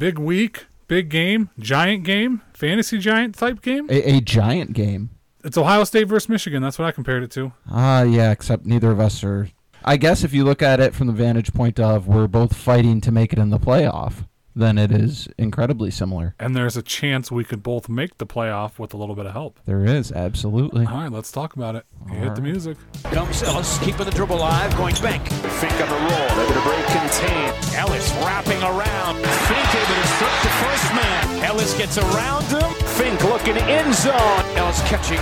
big 0.00 0.18
week, 0.18 0.66
big 0.88 1.10
game, 1.10 1.50
giant 1.58 2.04
game, 2.04 2.40
fantasy 2.54 2.98
giant 2.98 3.36
type 3.36 3.60
game. 3.60 3.86
A, 3.90 4.16
a 4.16 4.20
giant 4.20 4.72
game. 4.72 5.10
It's 5.44 5.58
Ohio 5.58 5.84
State 5.84 6.08
versus 6.08 6.28
Michigan. 6.28 6.62
That's 6.62 6.78
what 6.78 6.86
I 6.86 6.92
compared 6.92 7.22
it 7.22 7.30
to. 7.32 7.52
Ah, 7.70 8.02
yeah, 8.02 8.30
except 8.30 8.64
neither 8.64 8.90
of 8.90 8.98
us 8.98 9.22
are. 9.22 9.48
I 9.84 9.98
guess 9.98 10.24
if 10.24 10.32
you 10.32 10.42
look 10.42 10.62
at 10.62 10.80
it 10.80 10.94
from 10.94 11.06
the 11.06 11.12
vantage 11.12 11.52
point 11.52 11.78
of 11.78 12.08
we're 12.08 12.26
both 12.26 12.56
fighting 12.56 13.00
to 13.02 13.12
make 13.12 13.32
it 13.32 13.38
in 13.38 13.50
the 13.50 13.58
playoff, 13.58 14.26
then 14.60 14.78
it 14.78 14.92
is 14.92 15.28
incredibly 15.38 15.90
similar. 15.90 16.34
And 16.38 16.54
there's 16.54 16.76
a 16.76 16.82
chance 16.82 17.30
we 17.30 17.44
could 17.44 17.62
both 17.62 17.88
make 17.88 18.18
the 18.18 18.26
playoff 18.26 18.78
with 18.78 18.94
a 18.94 18.96
little 18.96 19.14
bit 19.14 19.26
of 19.26 19.32
help. 19.32 19.58
There 19.64 19.84
is, 19.84 20.12
absolutely. 20.12 20.86
All 20.86 20.94
right, 20.94 21.12
let's 21.12 21.32
talk 21.32 21.56
about 21.56 21.76
it. 21.76 21.86
You 22.08 22.18
hit 22.18 22.34
the 22.34 22.42
music. 22.42 22.76
Comes 23.04 23.42
Ellis, 23.42 23.78
keeping 23.78 24.04
the 24.04 24.12
dribble 24.12 24.36
alive, 24.36 24.76
going 24.76 24.94
bank. 24.96 25.26
Fink 25.28 25.72
on 25.80 25.88
the 25.88 25.94
roll, 25.94 26.44
able 26.44 26.54
to 26.54 26.62
break 26.62 26.86
contain. 26.86 27.52
Ellis 27.74 28.12
wrapping 28.22 28.62
around. 28.62 29.16
Fink 29.48 29.74
able 29.74 29.94
to 29.94 30.06
strip 30.06 30.36
the 30.42 30.54
first 30.62 30.94
man. 30.94 31.44
Ellis 31.44 31.76
gets 31.76 31.98
around 31.98 32.44
him. 32.44 32.72
Fink 32.96 33.22
looking 33.24 33.56
in 33.56 33.92
zone. 33.92 34.44
Ellis 34.56 34.80
catching 34.82 35.18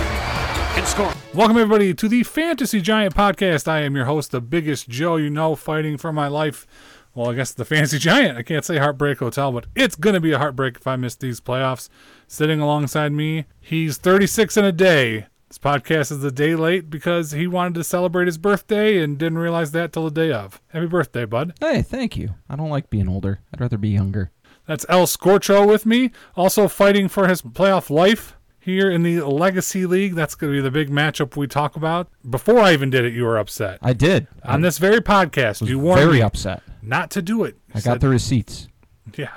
and 0.77 0.85
scoring. 0.85 1.15
Welcome, 1.33 1.57
everybody, 1.57 1.93
to 1.93 2.07
the 2.07 2.23
Fantasy 2.23 2.81
Giant 2.81 3.15
Podcast. 3.15 3.67
I 3.67 3.81
am 3.81 3.95
your 3.95 4.05
host, 4.05 4.31
the 4.31 4.41
biggest 4.41 4.89
Joe 4.89 5.15
you 5.15 5.29
know, 5.29 5.55
fighting 5.55 5.97
for 5.97 6.11
my 6.11 6.27
life. 6.27 6.65
Well, 7.13 7.29
I 7.29 7.35
guess 7.35 7.51
the 7.51 7.65
Fantasy 7.65 7.97
Giant. 7.99 8.37
I 8.37 8.43
can't 8.43 8.63
say 8.65 8.77
Heartbreak 8.77 9.19
Hotel, 9.19 9.51
but 9.51 9.65
it's 9.75 9.95
going 9.95 10.13
to 10.13 10.19
be 10.19 10.31
a 10.31 10.37
heartbreak 10.37 10.77
if 10.77 10.87
I 10.87 10.95
miss 10.95 11.15
these 11.15 11.41
playoffs. 11.41 11.89
Sitting 12.27 12.59
alongside 12.61 13.11
me, 13.11 13.45
he's 13.59 13.97
36 13.97 14.57
in 14.57 14.65
a 14.65 14.71
day. 14.71 15.27
This 15.47 15.57
podcast 15.57 16.11
is 16.11 16.23
a 16.23 16.31
day 16.31 16.55
late 16.55 16.91
because 16.91 17.31
he 17.31 17.47
wanted 17.47 17.73
to 17.75 17.83
celebrate 17.83 18.27
his 18.27 18.37
birthday 18.37 18.99
and 19.01 19.17
didn't 19.17 19.39
realize 19.39 19.71
that 19.71 19.91
till 19.91 20.05
the 20.05 20.11
day 20.11 20.31
of. 20.31 20.61
Happy 20.67 20.85
birthday, 20.85 21.25
bud. 21.25 21.53
Hey, 21.59 21.81
thank 21.81 22.15
you. 22.15 22.35
I 22.47 22.55
don't 22.55 22.69
like 22.69 22.91
being 22.91 23.09
older. 23.09 23.39
I'd 23.51 23.59
rather 23.59 23.79
be 23.79 23.89
younger. 23.89 24.31
That's 24.67 24.85
El 24.87 25.07
Scorcho 25.07 25.67
with 25.67 25.87
me, 25.87 26.11
also 26.35 26.67
fighting 26.67 27.07
for 27.07 27.27
his 27.27 27.41
playoff 27.41 27.89
life 27.89 28.37
here 28.59 28.89
in 28.91 29.03
the 29.03 29.21
Legacy 29.21 29.85
League. 29.85 30.15
That's 30.15 30.35
going 30.35 30.53
to 30.53 30.57
be 30.57 30.61
the 30.61 30.71
big 30.71 30.89
matchup 30.89 31.35
we 31.35 31.47
talk 31.47 31.75
about. 31.75 32.09
Before 32.29 32.59
I 32.59 32.73
even 32.73 32.89
did 32.89 33.05
it, 33.05 33.13
you 33.13 33.23
were 33.25 33.37
upset. 33.37 33.79
I 33.81 33.93
did. 33.93 34.27
On 34.43 34.61
this 34.61 34.77
very 34.77 34.99
podcast, 35.01 35.65
you 35.67 35.79
warned 35.79 36.01
Very 36.01 36.13
me 36.17 36.21
upset. 36.21 36.61
not 36.81 37.09
to 37.11 37.21
do 37.21 37.43
it. 37.43 37.55
You 37.67 37.71
I 37.75 37.79
got 37.79 37.83
said- 37.83 38.01
the 38.01 38.09
receipts. 38.09 38.67
yeah. 39.15 39.31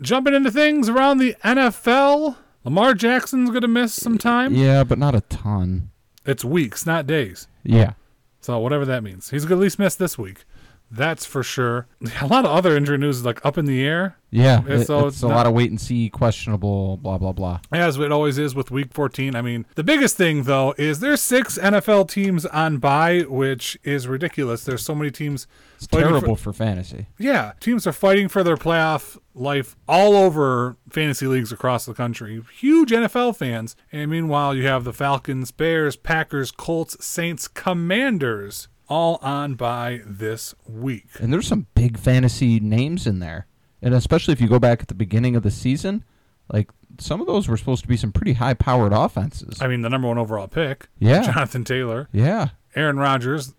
Jumping 0.00 0.34
into 0.34 0.50
things 0.50 0.88
around 0.88 1.18
the 1.18 1.36
NFL, 1.44 2.36
Lamar 2.64 2.94
Jackson's 2.94 3.50
going 3.50 3.62
to 3.62 3.68
miss 3.68 3.94
some 3.94 4.18
time. 4.18 4.54
Yeah, 4.54 4.82
but 4.84 4.98
not 4.98 5.14
a 5.14 5.20
ton. 5.22 5.90
It's 6.26 6.44
weeks, 6.44 6.84
not 6.86 7.06
days. 7.06 7.46
Yeah. 7.62 7.92
So 8.40 8.58
whatever 8.58 8.84
that 8.86 9.04
means, 9.04 9.30
he's 9.30 9.44
going 9.44 9.58
to 9.58 9.62
at 9.62 9.64
least 9.64 9.78
miss 9.78 9.94
this 9.94 10.18
week. 10.18 10.44
That's 10.94 11.24
for 11.24 11.42
sure. 11.42 11.86
A 12.20 12.26
lot 12.26 12.44
of 12.44 12.50
other 12.50 12.76
injury 12.76 12.98
news 12.98 13.16
is 13.18 13.24
like 13.24 13.44
up 13.46 13.56
in 13.56 13.64
the 13.64 13.82
air. 13.82 14.16
Yeah. 14.30 14.62
It- 14.66 14.86
so 14.86 15.06
it's 15.06 15.16
it's 15.16 15.22
a 15.22 15.28
not- 15.28 15.34
lot 15.36 15.46
of 15.46 15.54
wait 15.54 15.70
and 15.70 15.80
see, 15.80 16.10
questionable, 16.10 16.98
blah, 16.98 17.16
blah, 17.16 17.32
blah. 17.32 17.60
as 17.72 17.96
it 17.98 18.12
always 18.12 18.36
is 18.38 18.54
with 18.54 18.70
week 18.70 18.92
14. 18.92 19.34
I 19.34 19.40
mean, 19.42 19.64
the 19.74 19.82
biggest 19.84 20.16
thing 20.18 20.42
though 20.42 20.74
is 20.76 21.00
there's 21.00 21.22
six 21.22 21.56
NFL 21.58 22.08
teams 22.10 22.44
on 22.46 22.76
bye, 22.76 23.20
which 23.28 23.78
is 23.84 24.06
ridiculous. 24.06 24.64
There's 24.64 24.84
so 24.84 24.94
many 24.94 25.10
teams 25.10 25.46
It's 25.76 25.86
fighting 25.86 26.08
for- 26.08 26.12
terrible 26.20 26.36
for 26.36 26.52
fantasy. 26.52 27.06
yeah, 27.18 27.52
teams 27.60 27.86
are 27.86 27.92
fighting 27.92 28.28
for 28.28 28.42
their 28.44 28.56
playoff 28.58 29.18
life 29.34 29.76
all 29.88 30.14
over 30.14 30.76
fantasy 30.90 31.26
leagues 31.26 31.52
across 31.52 31.86
the 31.86 31.94
country. 31.94 32.42
Huge 32.58 32.90
NFL 32.90 33.34
fans. 33.36 33.76
And 33.90 34.10
meanwhile, 34.10 34.54
you 34.54 34.66
have 34.66 34.84
the 34.84 34.92
Falcons, 34.92 35.50
Bears, 35.52 35.96
Packers, 35.96 36.50
Colts, 36.50 37.02
Saints, 37.04 37.48
Commanders 37.48 38.68
all 38.88 39.16
on 39.22 39.54
by 39.54 40.00
this 40.06 40.54
week. 40.68 41.06
And 41.20 41.32
there's 41.32 41.46
some 41.46 41.66
big 41.74 41.98
fantasy 41.98 42.60
names 42.60 43.06
in 43.06 43.18
there. 43.20 43.46
And 43.80 43.94
especially 43.94 44.32
if 44.32 44.40
you 44.40 44.48
go 44.48 44.58
back 44.58 44.80
at 44.82 44.88
the 44.88 44.94
beginning 44.94 45.34
of 45.36 45.42
the 45.42 45.50
season, 45.50 46.04
like 46.52 46.70
some 46.98 47.20
of 47.20 47.26
those 47.26 47.48
were 47.48 47.56
supposed 47.56 47.82
to 47.82 47.88
be 47.88 47.96
some 47.96 48.12
pretty 48.12 48.34
high 48.34 48.54
powered 48.54 48.92
offenses. 48.92 49.60
I 49.60 49.66
mean, 49.66 49.82
the 49.82 49.88
number 49.90 50.08
one 50.08 50.18
overall 50.18 50.46
pick, 50.48 50.88
Yeah. 50.98 51.22
Jonathan 51.22 51.64
Taylor. 51.64 52.08
yeah. 52.12 52.50
Aaron 52.74 52.98
Rodgers, 52.98 53.54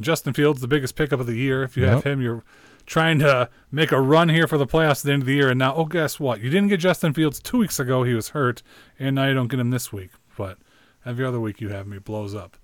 Justin 0.00 0.32
Fields, 0.32 0.60
the 0.60 0.68
biggest 0.68 0.94
pickup 0.96 1.20
of 1.20 1.26
the 1.26 1.36
year. 1.36 1.62
If 1.62 1.76
you 1.76 1.84
Yep. 1.84 1.92
have 1.92 2.04
him, 2.04 2.20
you're 2.20 2.42
trying 2.86 3.18
to 3.20 3.48
make 3.70 3.92
a 3.92 4.00
run 4.00 4.28
here 4.30 4.46
for 4.46 4.58
the 4.58 4.66
playoffs 4.66 5.00
at 5.00 5.02
the 5.04 5.12
end 5.12 5.22
of 5.22 5.26
the 5.26 5.34
year. 5.34 5.50
And 5.50 5.58
now, 5.58 5.74
oh, 5.74 5.84
guess 5.84 6.18
what? 6.18 6.40
You 6.40 6.50
didn't 6.50 6.68
get 6.68 6.78
Justin 6.80 7.12
Fields 7.12 7.40
two 7.40 7.58
weeks 7.58 7.78
ago. 7.78 8.02
He 8.04 8.14
was 8.14 8.30
hurt, 8.30 8.62
and 8.98 9.14
now 9.16 9.26
you 9.26 9.34
don't 9.34 9.48
get 9.48 9.60
him 9.60 9.70
this 9.70 9.92
week. 9.92 10.10
But 10.36 10.58
every 11.04 11.24
other 11.24 11.40
week 11.40 11.60
you 11.60 11.68
have 11.70 11.86
him, 11.86 11.92
he 11.92 11.98
blows 11.98 12.34
up. 12.34 12.56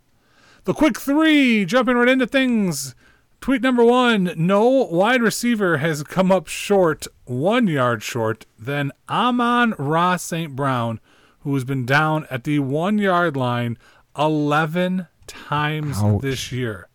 The 0.65 0.75
quick 0.75 0.99
three, 0.99 1.65
jumping 1.65 1.97
right 1.97 2.09
into 2.09 2.27
things. 2.27 2.95
Tweet 3.41 3.61
number 3.61 3.85
one 3.85 4.33
No 4.37 4.67
wide 4.67 5.21
receiver 5.21 5.77
has 5.79 6.03
come 6.03 6.33
up 6.33 6.47
short, 6.49 7.07
one 7.25 7.67
yard 7.67 8.03
short, 8.03 8.47
than 8.59 8.91
Amon-Ra 9.11 10.17
St. 10.17 10.57
Brown, 10.57 11.01
who 11.41 11.53
has 11.55 11.65
been 11.65 11.85
down 11.85 12.27
at 12.31 12.45
the 12.45 12.61
one 12.61 12.97
yard 12.99 13.37
line 13.37 13.77
11 14.19 15.09
times 15.27 15.99
Ouch. 15.99 16.23
this 16.23 16.51
year. 16.53 16.89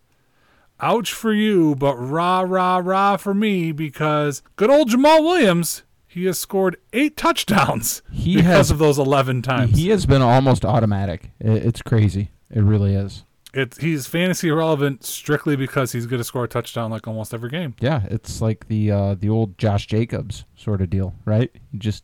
Ouch 0.81 1.13
for 1.13 1.34
you, 1.34 1.75
but 1.75 1.96
rah, 1.97 2.40
rah, 2.41 2.78
rah 2.84 3.18
for 3.18 3.34
me 3.36 3.72
because 3.72 4.41
good 4.56 4.72
old 4.72 4.90
Jamaal 4.90 5.22
Williams, 5.22 5.84
he 6.07 6.25
has 6.25 6.40
scored 6.40 6.78
eight 6.94 7.16
touchdowns 7.18 8.01
He 8.12 8.38
because 8.38 8.46
has- 8.51 8.72
of 8.72 8.80
those 8.80 8.97
11 8.97 9.41
times. 9.44 9.78
He 9.78 9.90
has 9.90 10.07
been 10.07 10.22
almost 10.24 10.66
automatic. 10.66 11.30
It's 11.40 11.81
crazy. 11.84 12.31
It 12.50 12.62
really 12.62 12.96
is. 12.96 13.24
It, 13.54 13.78
he's 13.80 14.06
fantasy 14.06 14.52
relevant 14.52 15.04
strictly 15.04 15.56
because 15.56 15.92
he's 15.92 16.06
going 16.06 16.20
to 16.20 16.24
score 16.24 16.44
a 16.44 16.48
touchdown 16.48 16.92
like 16.92 17.08
almost 17.08 17.34
every 17.34 17.50
game. 17.50 17.76
Yeah, 17.80 18.04
it's 18.10 18.42
like 18.42 18.68
the 18.68 18.92
uh, 18.92 19.16
the 19.16 19.30
old 19.30 19.58
Josh 19.58 19.88
Jacobs 19.88 20.46
sort 20.56 20.82
of 20.82 20.90
deal, 20.90 21.16
right? 21.26 21.52
He 21.72 21.80
just 21.80 22.04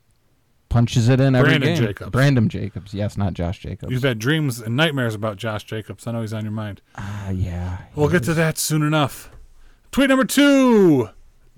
punches 0.70 1.08
it 1.08 1.20
in 1.20 1.36
every 1.36 1.52
Brandon 1.52 1.76
game. 1.76 1.86
Jacobs. 1.86 2.12
Brandon 2.12 2.50
Jacobs. 2.50 2.94
Yes, 2.94 3.16
not 3.16 3.34
Josh 3.34 3.60
Jacobs. 3.60 3.92
You've 3.92 4.04
had 4.04 4.20
dreams 4.20 4.60
and 4.60 4.76
nightmares 4.76 5.16
about 5.16 5.38
Josh 5.38 5.64
Jacobs. 5.64 6.08
I 6.08 6.12
know 6.12 6.22
he's 6.22 6.34
on 6.34 6.44
your 6.44 6.52
mind. 6.52 6.82
Ah, 6.96 7.30
yeah. 7.30 7.78
We'll 7.96 8.10
get 8.10 8.24
to 8.24 8.34
that 8.34 8.58
soon 8.58 8.84
enough. 8.84 9.32
Tweet 9.92 10.10
number 10.10 10.26
two 10.26 11.10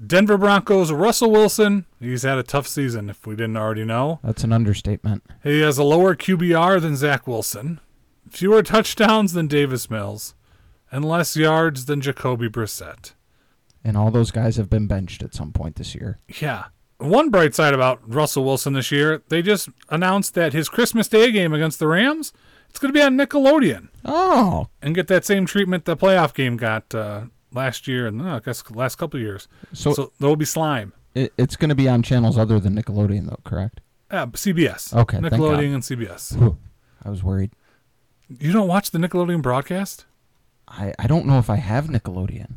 Denver 0.05 0.37
Broncos, 0.37 0.91
Russell 0.91 1.31
Wilson. 1.31 1.85
He's 1.99 2.21
had 2.21 2.37
a 2.37 2.43
tough 2.43 2.67
season, 2.67 3.09
if 3.09 3.25
we 3.25 3.35
didn't 3.35 3.57
already 3.57 3.83
know. 3.83 4.19
That's 4.23 4.43
an 4.43 4.53
understatement. 4.53 5.23
He 5.41 5.61
has 5.61 5.79
a 5.79 5.83
lower 5.83 6.15
QBR 6.15 6.79
than 6.79 6.95
Zach 6.95 7.25
Wilson, 7.25 7.79
fewer 8.31 8.61
touchdowns 8.63 9.33
than 9.33 9.47
Davis 9.47 9.89
Mills, 9.89 10.35
and 10.91 11.03
less 11.05 11.35
yards 11.35 11.85
than 11.85 12.01
Jacoby 12.01 12.47
Brissett. 12.49 13.13
And 13.83 13.95
all 13.95 14.11
those 14.11 14.31
guys 14.31 14.57
have 14.57 14.69
been 14.69 14.87
benched 14.87 15.23
at 15.23 15.33
some 15.33 15.51
point 15.53 15.75
this 15.75 15.95
year. 15.95 16.19
Yeah. 16.41 16.65
One 16.97 17.29
bright 17.29 17.53
side 17.53 17.73
about 17.73 18.01
Russell 18.05 18.43
Wilson 18.43 18.73
this 18.73 18.91
year, 18.91 19.21
they 19.29 19.41
just 19.41 19.69
announced 19.89 20.33
that 20.33 20.53
his 20.53 20.67
Christmas 20.67 21.07
Day 21.07 21.31
game 21.31 21.53
against 21.53 21.77
the 21.79 21.87
Rams, 21.87 22.33
it's 22.69 22.79
going 22.79 22.91
to 22.91 22.97
be 22.97 23.03
on 23.03 23.15
Nickelodeon 23.15 23.89
Oh, 24.03 24.67
and 24.81 24.95
get 24.95 25.07
that 25.07 25.23
same 25.23 25.45
treatment 25.45 25.85
the 25.85 25.95
playoff 25.95 26.33
game 26.33 26.57
got 26.57 26.93
uh, 26.95 27.25
last 27.53 27.87
year 27.87 28.07
and 28.07 28.21
uh, 28.21 28.35
I 28.35 28.39
guess 28.39 28.63
last 28.71 28.95
couple 28.95 29.19
of 29.19 29.23
years. 29.23 29.47
so, 29.73 29.93
So 29.93 30.11
there 30.19 30.27
will 30.27 30.35
be 30.35 30.43
slime. 30.45 30.91
it, 31.13 31.31
it's 31.37 31.55
going 31.55 31.69
to 31.69 31.75
be 31.75 31.87
on 31.87 32.01
channels 32.01 32.37
other 32.37 32.59
than 32.59 32.75
Nickelodeon, 32.75 33.27
though, 33.27 33.39
correct? 33.45 33.79
Uh, 34.09 34.25
CBS. 34.27 34.93
Okay. 34.95 35.17
Nickelodeon 35.19 35.75
and 35.75 35.83
CBS. 35.83 36.57
I 37.05 37.09
was 37.09 37.23
worried. 37.23 37.51
You 38.29 38.51
don't 38.51 38.67
watch 38.67 38.91
the 38.91 38.99
Nickelodeon 38.99 39.41
broadcast? 39.41 40.05
I, 40.67 40.93
I 40.99 41.07
don't 41.07 41.25
know 41.25 41.39
if 41.39 41.49
I 41.49 41.55
have 41.57 41.85
Nickelodeon. 41.85 42.55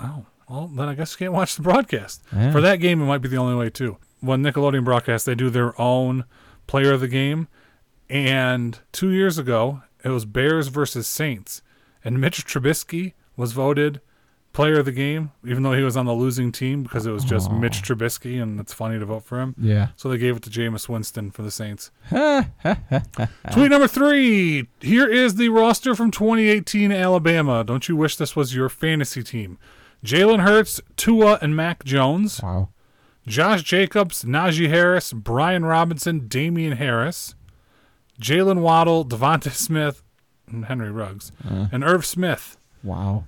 Oh, 0.00 0.26
well, 0.48 0.66
then 0.68 0.88
I 0.88 0.94
guess 0.94 1.12
you 1.12 1.18
can't 1.18 1.32
watch 1.32 1.56
the 1.56 1.62
broadcast. 1.62 2.22
Yeah. 2.34 2.52
For 2.52 2.60
that 2.60 2.76
game, 2.76 3.00
it 3.00 3.06
might 3.06 3.22
be 3.22 3.28
the 3.28 3.36
only 3.36 3.54
way, 3.54 3.70
too. 3.70 3.98
When 4.20 4.42
Nickelodeon 4.42 4.84
broadcast, 4.84 5.26
they 5.26 5.34
do 5.34 5.50
their 5.50 5.80
own 5.80 6.24
player 6.66 6.92
of 6.92 7.00
the 7.00 7.08
game. 7.08 7.48
And 8.08 8.78
two 8.92 9.10
years 9.10 9.38
ago, 9.38 9.82
it 10.04 10.08
was 10.10 10.24
Bears 10.24 10.68
versus 10.68 11.06
Saints. 11.06 11.62
And 12.04 12.20
Mitch 12.20 12.44
Trubisky 12.44 13.14
was 13.36 13.52
voted 13.52 14.00
player 14.56 14.78
of 14.78 14.86
the 14.86 14.92
game, 14.92 15.30
even 15.44 15.62
though 15.62 15.74
he 15.74 15.82
was 15.82 15.98
on 15.98 16.06
the 16.06 16.14
losing 16.14 16.50
team 16.50 16.82
because 16.82 17.04
it 17.04 17.10
was 17.10 17.24
just 17.24 17.50
Mitch 17.52 17.82
Trubisky, 17.82 18.42
and 18.42 18.58
it's 18.58 18.72
funny 18.72 18.98
to 18.98 19.04
vote 19.04 19.22
for 19.22 19.38
him. 19.38 19.54
Yeah. 19.58 19.88
So 19.96 20.08
they 20.08 20.16
gave 20.16 20.38
it 20.38 20.42
to 20.44 20.50
Jameis 20.50 20.88
Winston 20.88 21.30
for 21.30 21.42
the 21.42 21.50
Saints. 21.50 21.90
Tweet 22.10 23.70
number 23.70 23.86
three. 23.86 24.66
Here 24.80 25.06
is 25.06 25.34
the 25.34 25.50
roster 25.50 25.94
from 25.94 26.10
2018 26.10 26.90
Alabama. 26.90 27.64
Don't 27.64 27.86
you 27.86 27.96
wish 27.96 28.16
this 28.16 28.34
was 28.34 28.54
your 28.54 28.70
fantasy 28.70 29.22
team? 29.22 29.58
Jalen 30.02 30.40
Hurts, 30.40 30.80
Tua, 30.96 31.38
and 31.42 31.54
Mac 31.54 31.84
Jones. 31.84 32.42
Wow. 32.42 32.70
Josh 33.26 33.62
Jacobs, 33.62 34.24
Najee 34.24 34.70
Harris, 34.70 35.12
Brian 35.12 35.66
Robinson, 35.66 36.28
Damien 36.28 36.78
Harris, 36.78 37.34
Jaylen 38.18 38.60
Waddle, 38.60 39.04
DeVonta 39.04 39.50
Smith, 39.50 40.02
and 40.46 40.64
Henry 40.64 40.90
Ruggs, 40.90 41.30
uh. 41.46 41.66
and 41.70 41.84
Irv 41.84 42.06
Smith. 42.06 42.56
Wow. 42.82 43.24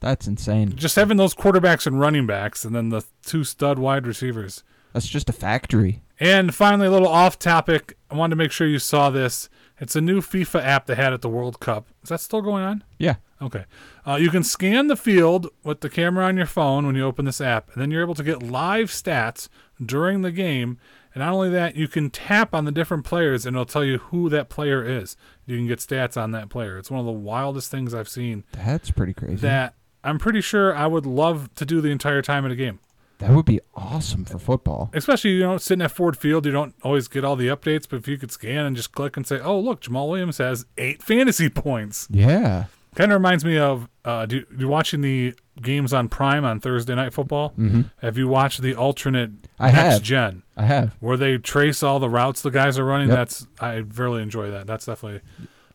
That's 0.00 0.26
insane. 0.26 0.76
Just 0.76 0.96
having 0.96 1.16
those 1.16 1.34
quarterbacks 1.34 1.86
and 1.86 1.98
running 1.98 2.26
backs, 2.26 2.64
and 2.64 2.74
then 2.74 2.90
the 2.90 3.04
two 3.24 3.44
stud 3.44 3.78
wide 3.78 4.06
receivers. 4.06 4.62
That's 4.92 5.08
just 5.08 5.28
a 5.28 5.32
factory. 5.32 6.02
And 6.20 6.54
finally, 6.54 6.88
a 6.88 6.90
little 6.90 7.08
off 7.08 7.38
topic. 7.38 7.96
I 8.10 8.16
wanted 8.16 8.30
to 8.30 8.36
make 8.36 8.52
sure 8.52 8.66
you 8.66 8.78
saw 8.78 9.10
this. 9.10 9.48
It's 9.80 9.94
a 9.94 10.00
new 10.00 10.20
FIFA 10.20 10.64
app 10.64 10.86
they 10.86 10.96
had 10.96 11.12
at 11.12 11.22
the 11.22 11.28
World 11.28 11.60
Cup. 11.60 11.88
Is 12.02 12.08
that 12.08 12.20
still 12.20 12.42
going 12.42 12.64
on? 12.64 12.84
Yeah. 12.98 13.16
Okay. 13.40 13.64
Uh, 14.04 14.16
you 14.16 14.30
can 14.30 14.42
scan 14.42 14.88
the 14.88 14.96
field 14.96 15.48
with 15.62 15.80
the 15.80 15.88
camera 15.88 16.24
on 16.24 16.36
your 16.36 16.46
phone 16.46 16.86
when 16.86 16.96
you 16.96 17.04
open 17.04 17.24
this 17.24 17.40
app, 17.40 17.70
and 17.72 17.80
then 17.80 17.90
you're 17.90 18.02
able 18.02 18.14
to 18.16 18.24
get 18.24 18.42
live 18.42 18.88
stats 18.88 19.48
during 19.84 20.22
the 20.22 20.32
game. 20.32 20.78
And 21.14 21.22
not 21.22 21.32
only 21.32 21.50
that, 21.50 21.76
you 21.76 21.86
can 21.86 22.10
tap 22.10 22.52
on 22.52 22.64
the 22.64 22.72
different 22.72 23.04
players, 23.04 23.46
and 23.46 23.54
it'll 23.54 23.64
tell 23.64 23.84
you 23.84 23.98
who 23.98 24.28
that 24.30 24.48
player 24.48 24.84
is. 24.84 25.16
You 25.46 25.56
can 25.56 25.68
get 25.68 25.78
stats 25.78 26.20
on 26.20 26.32
that 26.32 26.48
player. 26.48 26.78
It's 26.78 26.90
one 26.90 27.00
of 27.00 27.06
the 27.06 27.12
wildest 27.12 27.70
things 27.70 27.94
I've 27.94 28.08
seen. 28.08 28.44
That's 28.52 28.90
pretty 28.90 29.14
crazy. 29.14 29.36
That 29.36 29.74
I'm 30.08 30.18
pretty 30.18 30.40
sure 30.40 30.74
I 30.74 30.86
would 30.86 31.06
love 31.06 31.54
to 31.56 31.64
do 31.64 31.80
the 31.80 31.90
entire 31.90 32.22
time 32.22 32.44
of 32.44 32.50
the 32.50 32.56
game. 32.56 32.78
that 33.18 33.30
would 33.30 33.44
be 33.46 33.60
awesome 33.74 34.24
for 34.24 34.38
football. 34.38 34.90
Especially, 34.92 35.30
you 35.32 35.40
know, 35.40 35.58
sitting 35.58 35.82
at 35.82 35.90
Ford 35.90 36.16
Field, 36.16 36.46
you 36.46 36.52
don't 36.52 36.74
always 36.82 37.08
get 37.08 37.24
all 37.24 37.36
the 37.36 37.48
updates, 37.48 37.86
but 37.88 37.96
if 37.96 38.08
you 38.08 38.16
could 38.16 38.30
scan 38.30 38.64
and 38.64 38.76
just 38.76 38.92
click 38.92 39.16
and 39.16 39.26
say, 39.26 39.40
oh, 39.40 39.58
look, 39.58 39.80
Jamaal 39.80 40.08
Williams 40.08 40.38
has 40.38 40.66
eight 40.76 41.02
fantasy 41.02 41.48
points. 41.64 42.06
Yeah. 42.10 42.64
Kind 42.94 43.12
of 43.12 43.16
reminds 43.20 43.44
me 43.44 43.58
of 43.58 43.88
uh, 44.04 44.26
do, 44.26 44.44
you 44.56 44.66
watching 44.66 45.02
the 45.02 45.34
games 45.60 45.92
on 45.92 46.08
Prime 46.08 46.44
on 46.44 46.58
Thursday 46.58 46.94
Night 46.94 47.12
Football? 47.12 47.50
Mm-hmm. 47.58 47.82
Have 48.00 48.16
you 48.16 48.26
watched 48.28 48.62
the 48.62 48.74
alternate 48.74 49.30
I 49.58 49.70
next 49.70 49.76
have. 49.94 50.02
gen 50.02 50.42
I 50.56 50.64
have. 50.64 50.96
where 51.00 51.16
they 51.16 51.38
trace 51.38 51.82
all 51.82 51.98
the 52.00 52.08
routes 52.08 52.40
the 52.42 52.50
guys 52.50 52.78
are 52.78 52.84
running? 52.84 53.08
Yep. 53.08 53.16
That's 53.16 53.46
I 53.60 53.74
really 53.94 54.22
enjoy 54.22 54.50
that. 54.50 54.66
That's 54.66 54.86
definitely 54.86 55.20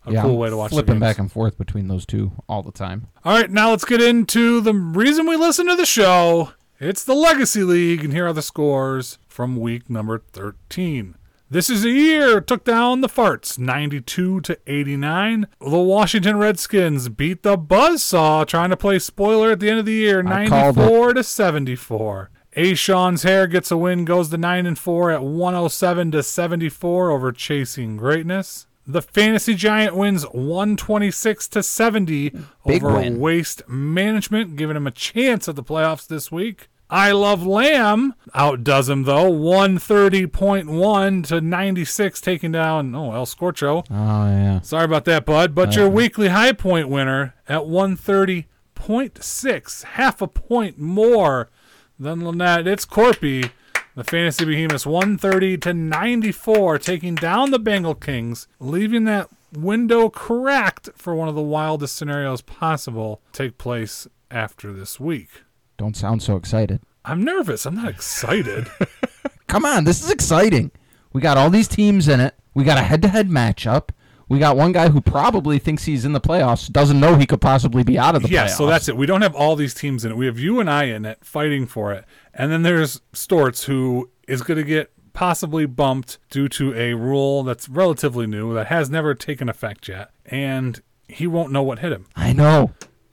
a 0.06 0.14
yeah, 0.14 0.22
cool 0.22 0.38
way 0.38 0.50
to 0.50 0.58
watch 0.58 0.72
Flipping 0.72 1.00
back 1.00 1.18
and 1.18 1.32
forth 1.32 1.58
between 1.58 1.88
those 1.88 2.06
two 2.06 2.32
all 2.48 2.62
the 2.62 2.72
time. 2.72 3.08
All 3.24 3.34
right, 3.34 3.50
now 3.50 3.72
let's 3.72 3.86
get 3.86 4.02
into 4.02 4.62
the 4.62 4.74
reason 4.74 5.28
we 5.28 5.36
listen 5.36 5.68
to 5.68 5.76
the 5.76 5.86
show. 5.86 6.52
It's 6.80 7.04
the 7.04 7.14
Legacy 7.14 7.64
League, 7.64 8.04
and 8.04 8.12
here 8.12 8.28
are 8.28 8.34
the 8.34 8.42
scores 8.42 9.18
from 9.28 9.56
week 9.56 9.90
number 9.90 10.20
13. 10.34 11.16
This 11.50 11.70
is 11.70 11.86
a 11.86 11.90
year 11.90 12.42
took 12.42 12.64
down 12.64 13.02
the 13.02 13.08
Farts 13.08 13.60
92 13.60 14.42
to 14.42 14.58
89. 14.66 15.48
The 15.60 15.80
Washington 15.80 16.38
Redskins 16.38 17.10
beat 17.10 17.44
the 17.44 17.58
Buzzsaw 17.58 18.48
trying 18.48 18.72
to 18.72 18.78
play 18.78 18.98
spoiler 18.98 19.52
at 19.52 19.60
the 19.60 19.70
end 19.70 19.80
of 19.80 19.86
the 19.86 19.94
year 19.94 20.24
94 20.24 21.14
to 21.14 21.24
74. 21.24 22.32
A. 22.56 22.74
Sean's 22.74 23.24
hair 23.24 23.46
gets 23.48 23.72
a 23.72 23.78
win, 23.78 24.04
goes 24.04 24.30
to 24.30 24.38
9 24.38 24.66
and 24.66 24.78
4 24.80 25.12
at 25.12 25.24
107 25.24 26.12
to 26.12 26.24
74 26.24 27.12
over 27.12 27.32
Chasing 27.32 27.98
Greatness. 27.98 28.68
The 28.86 29.02
Fantasy 29.02 29.56
Giant 29.56 29.96
wins 29.96 30.24
126 30.24 31.48
to 31.50 31.62
70 31.64 32.32
Big 32.66 32.84
over 32.84 32.96
win. 32.96 33.20
Waste 33.20 33.62
Management, 33.68 34.58
giving 34.58 34.76
him 34.76 34.88
a 34.88 34.92
chance 34.92 35.48
at 35.48 35.56
the 35.56 35.64
playoffs 35.64 36.06
this 36.06 36.30
week. 36.32 36.68
I 36.90 37.12
Love 37.12 37.46
Lamb 37.46 38.14
outdoes 38.36 38.90
him 38.90 39.04
though, 39.04 39.32
130.1 39.32 41.28
to 41.28 41.40
96, 41.42 42.22
taking 42.22 42.52
down 42.52 42.94
oh 42.94 43.14
El 43.14 43.26
Scorcho. 43.26 43.86
Oh 43.90 44.28
yeah. 44.28 44.60
Sorry 44.62 44.86
about 44.86 45.06
that, 45.06 45.26
bud. 45.26 45.56
But 45.56 45.76
your 45.76 45.88
uh-huh. 45.88 45.96
weekly 45.96 46.28
high 46.28 46.52
point 46.52 46.90
winner 46.90 47.34
at 47.48 47.62
130.6, 47.62 49.84
half 49.84 50.22
a 50.22 50.28
point 50.28 50.78
more 50.78 51.50
than 51.98 52.24
Lynette. 52.24 52.68
It's 52.68 52.86
Corpy, 52.86 53.50
the 53.96 54.04
fantasy 54.04 54.46
behemoths, 54.46 54.86
130 54.86 55.58
to 55.60 55.74
94, 55.74 56.80
taking 56.80 57.16
down 57.16 57.52
the 57.52 57.60
Bengal 57.60 57.96
Kings, 57.96 58.48
leaving 58.60 59.04
that 59.06 59.30
window 59.52 60.10
cracked 60.10 60.90
for 60.96 61.14
one 61.16 61.28
of 61.28 61.36
the 61.36 61.42
wildest 61.42 61.96
scenarios 61.96 62.42
possible 62.42 63.22
take 63.32 63.58
place 63.58 64.08
after 64.32 64.74
this 64.74 65.00
week. 65.00 65.30
Don't 65.78 65.96
sound 65.96 66.24
so 66.24 66.36
excited. 66.36 66.82
I'm 67.06 67.24
nervous. 67.24 67.66
I'm 67.66 67.76
not 67.76 67.90
excited. 67.90 68.68
Come 69.48 69.66
on, 69.66 69.84
this 69.84 70.04
is 70.04 70.10
exciting. 70.10 70.72
We 71.12 71.22
got 71.22 71.38
all 71.38 71.50
these 71.50 71.68
teams 71.68 72.08
in 72.08 72.20
it. 72.20 72.34
We 72.54 72.64
got 72.64 72.78
a 72.78 72.84
head-to-head 72.84 73.30
matchup. 73.30 73.90
We 74.34 74.40
got 74.40 74.58
one 74.58 74.72
guy 74.72 74.90
who 74.90 75.00
probably 75.00 75.60
thinks 75.60 75.84
he's 75.84 76.06
in 76.06 76.14
the 76.14 76.20
playoffs, 76.20 76.68
doesn't 76.72 77.00
know 77.00 77.16
he 77.16 77.28
could 77.28 77.40
possibly 77.40 77.84
be 77.84 78.00
out 78.00 78.16
of 78.16 78.24
the 78.24 78.30
yeah, 78.30 78.48
playoffs. 78.48 78.58
so 78.58 78.66
that's 78.66 78.90
it. 78.90 78.98
We 78.98 79.06
don't 79.06 79.22
have 79.22 79.36
all 79.36 79.56
these 79.56 79.76
teams 79.76 80.04
in 80.04 80.12
it. 80.12 80.18
We 80.18 80.26
have 80.26 80.40
you 80.40 80.60
and 80.60 80.68
I 80.68 80.86
in 80.86 81.06
it 81.06 81.24
fighting 81.24 81.68
for 81.68 81.94
it. 81.94 82.04
And 82.34 82.52
then 82.52 82.64
there's 82.64 83.02
Storts 83.14 83.66
who 83.66 84.10
is 84.28 84.42
going 84.42 84.58
to 84.58 84.64
get 84.64 84.92
possibly 85.14 85.68
bumped 85.68 86.18
due 86.32 86.50
to 86.50 86.74
a 86.74 86.96
rule 86.96 87.44
that's 87.44 87.70
relatively 87.70 88.26
new 88.26 88.56
that 88.56 88.68
has 88.68 88.90
never 88.90 89.14
taken 89.14 89.50
effect 89.50 89.88
yet. 89.88 90.10
And 90.26 90.82
he 91.08 91.28
won't 91.28 91.52
know 91.52 91.62
what 91.62 91.80
hit 91.80 91.92
him. 91.92 92.08
I 92.16 92.34
know. 92.34 92.72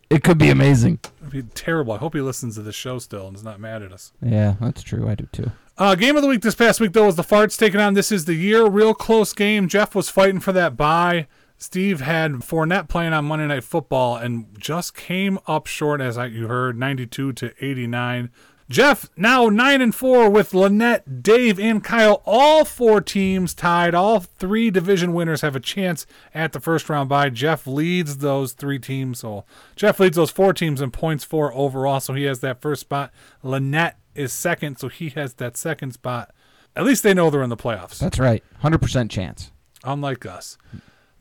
It 0.09 0.25
could 0.25 0.39
be 0.39 0.49
amazing. 0.49 1.01
It'd 1.21 1.31
be 1.31 1.43
terrible. 1.43 1.93
I 1.93 1.99
hope 1.99 2.15
he 2.15 2.23
listens 2.23 2.55
to 2.55 2.63
the 2.63 2.73
show 2.73 2.99
still 2.99 3.29
and 3.29 3.37
is 3.37 3.45
not 3.45 3.61
mad 3.61 3.83
at 3.83 3.93
us. 3.93 4.13
Yeah, 4.23 4.55
that's 4.59 4.83
true. 4.83 5.07
I 5.07 5.17
do 5.17 5.29
too. 5.33 5.53
Uh, 5.81 5.95
game 5.95 6.15
of 6.15 6.21
the 6.21 6.29
week 6.29 6.43
this 6.43 6.55
past 6.55 6.79
week, 6.79 6.93
though, 6.93 7.07
was 7.07 7.17
the 7.17 7.23
Farts 7.23 7.59
taking 7.59 7.81
on 7.81 7.95
This 7.95 8.13
Is 8.13 8.27
the 8.27 8.35
Year. 8.35 8.67
Real 8.67 8.93
close 8.93 9.33
game. 9.33 9.67
Jeff 9.67 9.95
was 9.95 10.11
fighting 10.11 10.39
for 10.39 10.53
that 10.53 10.77
bye. 10.77 11.27
Steve 11.57 12.03
had 12.03 12.33
Fournette 12.33 12.87
playing 12.87 13.15
on 13.15 13.25
Monday 13.25 13.47
Night 13.47 13.65
Football 13.65 14.17
and 14.17 14.55
just 14.59 14.95
came 14.95 15.39
up 15.47 15.67
short, 15.67 16.03
as 16.03 16.19
I, 16.19 16.27
you 16.27 16.49
heard, 16.49 16.79
92 16.79 17.33
to 17.33 17.55
89. 17.65 18.29
Jeff 18.69 19.09
now 19.17 19.49
nine 19.49 19.81
and 19.81 19.95
four 19.95 20.29
with 20.29 20.53
Lynette, 20.53 21.23
Dave, 21.23 21.59
and 21.59 21.83
Kyle. 21.83 22.23
All 22.27 22.67
four 22.67 23.01
teams 23.01 23.55
tied. 23.55 23.95
All 23.95 24.21
three 24.21 24.71
division 24.71 25.13
winners 25.13 25.41
have 25.41 25.57
a 25.57 25.61
chance 25.61 26.07
at 26.35 26.53
the 26.53 26.61
first 26.61 26.89
round 26.89 27.09
bye. 27.09 27.31
Jeff 27.31 27.67
leads 27.67 28.19
those 28.19 28.53
three 28.53 28.79
teams. 28.79 29.21
So 29.21 29.45
Jeff 29.75 29.99
leads 29.99 30.17
those 30.17 30.31
four 30.31 30.53
teams 30.53 30.81
in 30.81 30.93
points 30.93 31.25
for 31.25 31.53
overall. 31.53 31.99
So 31.99 32.13
he 32.13 32.25
has 32.25 32.41
that 32.41 32.61
first 32.61 32.83
spot. 32.83 33.11
Lynette 33.43 33.97
is 34.21 34.33
second, 34.33 34.79
so 34.79 34.89
he 34.89 35.09
has 35.11 35.35
that 35.35 35.57
second 35.57 35.93
spot. 35.93 36.33
At 36.77 36.85
least 36.85 37.03
they 37.03 37.15
know 37.15 37.31
they're 37.31 37.43
in 37.43 37.51
the 37.51 37.57
playoffs, 37.57 37.99
That's 37.99 38.19
right. 38.19 38.45
100% 38.63 39.11
chance. 39.11 39.51
unlike 39.85 40.25
us. 40.27 40.57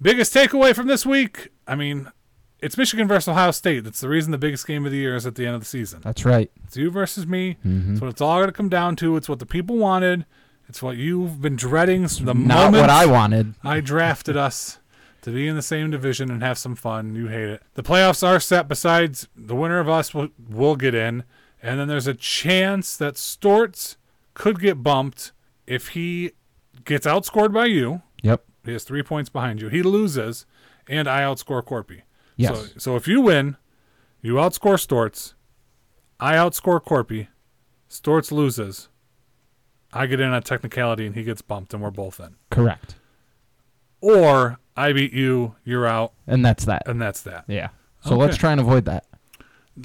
Biggest 0.02 0.34
takeaway 0.34 0.74
from 0.76 0.88
this 0.88 1.06
week? 1.06 1.50
I 1.68 1.76
mean, 1.76 2.12
it's 2.60 2.78
Michigan 2.78 3.08
versus 3.08 3.28
Ohio 3.30 3.52
State. 3.52 3.84
That's 3.84 4.00
the 4.00 4.10
reason 4.10 4.32
the 4.32 4.38
biggest 4.38 4.66
game 4.68 4.86
of 4.86 4.92
the 4.92 4.98
year 4.98 5.16
is 5.16 5.26
at 5.26 5.36
the 5.36 5.46
end 5.46 5.56
of 5.56 5.62
the 5.62 5.66
season. 5.68 6.02
That's 6.04 6.24
right. 6.24 6.52
It's 6.66 6.78
you 6.78 6.92
versus 6.92 7.26
me. 7.28 7.58
Mm-hmm. 7.66 7.94
It's 7.94 8.02
what 8.02 8.10
it's 8.10 8.22
all 8.22 8.38
going 8.38 8.48
to 8.48 8.54
come 8.54 8.70
down 8.70 8.96
to. 8.98 9.16
It's 9.18 9.28
what 9.28 9.40
the 9.40 9.46
people 9.46 9.78
wanted. 9.78 10.26
It's 10.68 10.82
what 10.84 10.98
you've 10.98 11.42
been 11.42 11.56
dreading 11.56 12.04
s- 12.04 12.18
the 12.20 12.34
Not 12.34 12.66
moment 12.72 12.82
what 12.82 12.90
I 12.92 13.06
wanted. 13.08 13.56
I 13.64 13.80
drafted 13.82 14.38
us 14.48 14.78
to 15.24 15.32
be 15.32 15.48
in 15.48 15.56
the 15.56 15.62
same 15.62 15.90
division 15.90 16.30
and 16.32 16.42
have 16.44 16.58
some 16.58 16.76
fun. 16.76 17.16
You 17.16 17.28
hate 17.28 17.50
it. 17.50 17.64
The 17.74 17.84
playoffs 17.84 18.26
are 18.26 18.40
set. 18.40 18.68
Besides, 18.68 19.28
the 19.36 19.56
winner 19.56 19.80
of 19.80 19.90
us 19.90 20.14
will, 20.14 20.30
will 20.48 20.76
get 20.76 20.94
in. 20.96 21.24
And 21.62 21.80
then 21.80 21.88
there's 21.88 22.08
a 22.08 22.14
chance 22.14 22.96
that 22.98 23.16
Storts 23.16 23.98
could 24.34 24.60
get 24.60 24.82
bumped 24.82 25.32
if 25.68 25.90
he 25.90 26.32
gets 26.86 27.06
outscored 27.06 27.54
by 27.54 27.66
you. 27.66 28.02
Yep. 28.24 28.44
He 28.66 28.72
has 28.74 28.84
three 28.84 29.04
points 29.04 29.30
behind 29.30 29.62
you. 29.62 29.68
He 29.70 29.82
loses, 29.82 30.46
and 30.88 31.08
I 31.08 31.22
outscore 31.22 31.64
Corpy. 31.64 32.02
Yes. 32.38 32.58
So, 32.58 32.66
so 32.78 32.96
if 32.96 33.08
you 33.08 33.22
win, 33.22 33.58
you 34.22 34.36
outscore 34.36 34.76
Storts. 34.76 35.34
I 36.20 36.34
outscore 36.36 36.82
Corpy. 36.84 37.28
Storts 37.90 38.32
loses. 38.32 38.88
I 39.92 40.06
get 40.06 40.20
in 40.20 40.30
on 40.30 40.42
technicality, 40.44 41.06
and 41.06 41.16
he 41.16 41.24
gets 41.24 41.42
bumped, 41.42 41.74
and 41.74 41.82
we're 41.82 41.90
both 41.92 42.20
in. 42.20 42.36
Correct. 42.52 42.96
Or 44.02 44.60
I 44.78 44.94
beat 44.94 45.12
you, 45.14 45.56
you're 45.66 45.86
out, 45.88 46.14
And 46.28 46.46
that's 46.46 46.66
that. 46.66 46.84
and 46.88 47.02
that's 47.02 47.22
that. 47.24 47.46
Yeah. 47.48 47.70
So 48.06 48.16
let's 48.16 48.38
try 48.38 48.52
and 48.54 48.62
avoid 48.62 48.86
that. 48.86 49.06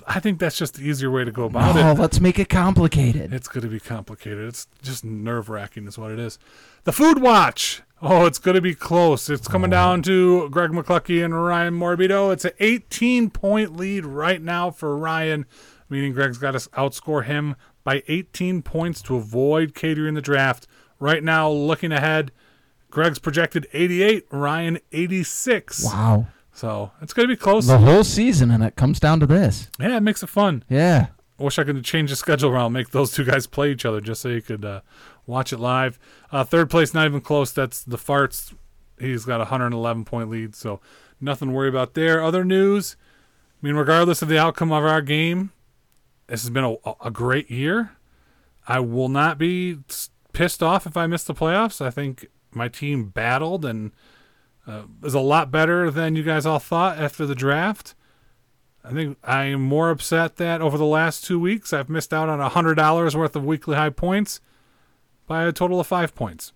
I 0.06 0.20
think 0.20 0.38
that's 0.38 0.56
just 0.56 0.74
the 0.74 0.82
easier 0.82 1.10
way 1.10 1.24
to 1.24 1.32
go 1.32 1.44
about 1.44 1.76
it. 1.76 1.84
Oh, 1.84 1.92
it. 1.92 1.98
let's 1.98 2.20
make 2.20 2.38
it 2.38 2.48
complicated. 2.48 3.32
It's 3.32 3.48
going 3.48 3.62
to 3.62 3.68
be 3.68 3.80
complicated. 3.80 4.48
It's 4.48 4.66
just 4.82 5.04
nerve 5.04 5.48
wracking, 5.48 5.86
is 5.86 5.98
what 5.98 6.10
it 6.10 6.18
is. 6.18 6.38
The 6.84 6.92
Food 6.92 7.20
Watch. 7.20 7.82
Oh, 8.02 8.26
it's 8.26 8.38
going 8.38 8.54
to 8.54 8.60
be 8.60 8.74
close. 8.74 9.30
It's 9.30 9.48
coming 9.48 9.70
oh. 9.70 9.76
down 9.76 10.02
to 10.02 10.48
Greg 10.50 10.70
McCluckey 10.70 11.24
and 11.24 11.42
Ryan 11.42 11.74
Morbido. 11.74 12.32
It's 12.32 12.44
an 12.44 12.52
18 12.60 13.30
point 13.30 13.76
lead 13.76 14.04
right 14.04 14.42
now 14.42 14.70
for 14.70 14.96
Ryan, 14.96 15.46
meaning 15.88 16.12
Greg's 16.12 16.38
got 16.38 16.52
to 16.52 16.58
outscore 16.70 17.24
him 17.24 17.56
by 17.82 18.02
18 18.08 18.62
points 18.62 19.02
to 19.02 19.16
avoid 19.16 19.74
catering 19.74 20.14
the 20.14 20.22
draft. 20.22 20.66
Right 20.98 21.22
now, 21.22 21.50
looking 21.50 21.92
ahead, 21.92 22.32
Greg's 22.90 23.18
projected 23.18 23.66
88, 23.72 24.26
Ryan 24.30 24.78
86. 24.92 25.84
Wow. 25.84 26.26
So 26.54 26.92
it's 27.02 27.12
going 27.12 27.28
to 27.28 27.34
be 27.34 27.38
close. 27.38 27.66
The 27.66 27.78
whole 27.78 28.04
season, 28.04 28.50
and 28.50 28.62
it 28.62 28.76
comes 28.76 29.00
down 29.00 29.20
to 29.20 29.26
this. 29.26 29.68
Yeah, 29.78 29.96
it 29.96 30.02
makes 30.02 30.22
it 30.22 30.28
fun. 30.28 30.64
Yeah. 30.68 31.08
I 31.38 31.42
wish 31.42 31.58
I 31.58 31.64
could 31.64 31.84
change 31.84 32.10
the 32.10 32.16
schedule 32.16 32.50
around, 32.50 32.72
make 32.72 32.90
those 32.90 33.10
two 33.10 33.24
guys 33.24 33.48
play 33.48 33.72
each 33.72 33.84
other 33.84 34.00
just 34.00 34.22
so 34.22 34.28
you 34.28 34.40
could 34.40 34.64
uh, 34.64 34.80
watch 35.26 35.52
it 35.52 35.58
live. 35.58 35.98
Uh, 36.30 36.44
third 36.44 36.70
place, 36.70 36.94
not 36.94 37.06
even 37.06 37.20
close. 37.20 37.52
That's 37.52 37.82
the 37.82 37.98
farts. 37.98 38.54
He's 39.00 39.24
got 39.24 39.36
a 39.36 39.50
111 39.50 40.04
point 40.04 40.30
lead, 40.30 40.54
so 40.54 40.80
nothing 41.20 41.48
to 41.48 41.54
worry 41.54 41.68
about 41.68 41.94
there. 41.94 42.22
Other 42.22 42.44
news, 42.44 42.96
I 43.60 43.66
mean, 43.66 43.74
regardless 43.74 44.22
of 44.22 44.28
the 44.28 44.38
outcome 44.38 44.70
of 44.70 44.84
our 44.84 45.02
game, 45.02 45.50
this 46.28 46.42
has 46.42 46.50
been 46.50 46.64
a, 46.64 46.76
a 47.04 47.10
great 47.10 47.50
year. 47.50 47.96
I 48.68 48.78
will 48.78 49.08
not 49.08 49.36
be 49.36 49.78
pissed 50.32 50.62
off 50.62 50.86
if 50.86 50.96
I 50.96 51.08
miss 51.08 51.24
the 51.24 51.34
playoffs. 51.34 51.84
I 51.84 51.90
think 51.90 52.26
my 52.52 52.68
team 52.68 53.08
battled 53.08 53.64
and 53.64 53.90
uh, 54.66 54.82
is 55.02 55.14
a 55.14 55.20
lot 55.20 55.50
better 55.50 55.90
than 55.90 56.16
you 56.16 56.22
guys 56.22 56.46
all 56.46 56.58
thought 56.58 56.98
after 56.98 57.26
the 57.26 57.34
draft. 57.34 57.94
I 58.84 58.92
think 58.92 59.16
I 59.24 59.44
am 59.44 59.62
more 59.62 59.90
upset 59.90 60.36
that 60.36 60.60
over 60.60 60.76
the 60.76 60.84
last 60.84 61.24
two 61.24 61.40
weeks 61.40 61.72
I've 61.72 61.88
missed 61.88 62.12
out 62.12 62.28
on 62.28 62.38
hundred 62.50 62.74
dollars 62.74 63.16
worth 63.16 63.34
of 63.34 63.44
weekly 63.44 63.76
high 63.76 63.90
points 63.90 64.40
by 65.26 65.44
a 65.44 65.52
total 65.52 65.80
of 65.80 65.86
five 65.86 66.14
points. 66.14 66.52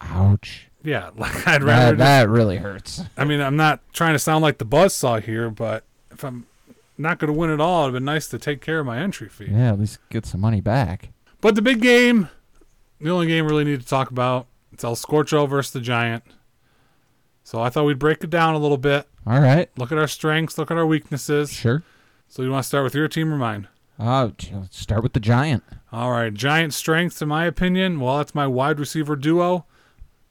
Ouch. 0.00 0.68
Yeah, 0.82 1.10
like 1.16 1.46
I'd 1.46 1.62
rather. 1.62 1.96
That, 1.96 2.24
that 2.24 2.28
really 2.28 2.56
hurts. 2.56 3.02
I 3.16 3.24
mean, 3.24 3.40
I'm 3.40 3.56
not 3.56 3.80
trying 3.92 4.14
to 4.14 4.18
sound 4.18 4.42
like 4.42 4.58
the 4.58 4.64
buzz 4.64 4.94
saw 4.94 5.20
here, 5.20 5.50
but 5.50 5.84
if 6.10 6.24
I'm 6.24 6.46
not 6.98 7.18
going 7.18 7.32
to 7.32 7.38
win 7.38 7.50
it 7.50 7.60
all, 7.60 7.84
it'd 7.84 7.94
been 7.94 8.04
nice 8.04 8.28
to 8.28 8.38
take 8.38 8.60
care 8.60 8.80
of 8.80 8.86
my 8.86 8.98
entry 8.98 9.28
fee. 9.28 9.48
Yeah, 9.50 9.72
at 9.72 9.78
least 9.78 9.98
get 10.10 10.26
some 10.26 10.40
money 10.40 10.60
back. 10.60 11.10
But 11.40 11.54
the 11.54 11.62
big 11.62 11.80
game, 11.80 12.28
the 13.00 13.10
only 13.10 13.26
game 13.26 13.44
we 13.44 13.50
really 13.50 13.64
need 13.64 13.80
to 13.80 13.86
talk 13.86 14.10
about, 14.10 14.46
it's 14.72 14.84
El 14.84 14.96
Scorcho 14.96 15.48
versus 15.48 15.72
the 15.72 15.80
Giant. 15.80 16.24
So 17.50 17.60
I 17.60 17.68
thought 17.68 17.84
we'd 17.84 17.98
break 17.98 18.22
it 18.22 18.30
down 18.30 18.54
a 18.54 18.58
little 18.58 18.76
bit. 18.78 19.08
All 19.26 19.40
right, 19.40 19.68
Look 19.76 19.90
at 19.90 19.98
our 19.98 20.06
strengths, 20.06 20.56
look 20.56 20.70
at 20.70 20.76
our 20.76 20.86
weaknesses. 20.86 21.52
sure. 21.52 21.82
So 22.28 22.44
you 22.44 22.50
want 22.52 22.62
to 22.62 22.68
start 22.68 22.84
with 22.84 22.94
your 22.94 23.08
team 23.08 23.34
or 23.34 23.36
mine? 23.36 23.66
Uh, 23.98 24.30
start 24.70 25.02
with 25.02 25.14
the 25.14 25.20
Giant. 25.20 25.64
All 25.90 26.12
right, 26.12 26.32
Giant 26.32 26.72
strengths, 26.74 27.20
in 27.20 27.26
my 27.26 27.46
opinion. 27.46 27.98
Well, 27.98 28.18
that's 28.18 28.36
my 28.36 28.46
wide 28.46 28.78
receiver 28.78 29.16
duo 29.16 29.66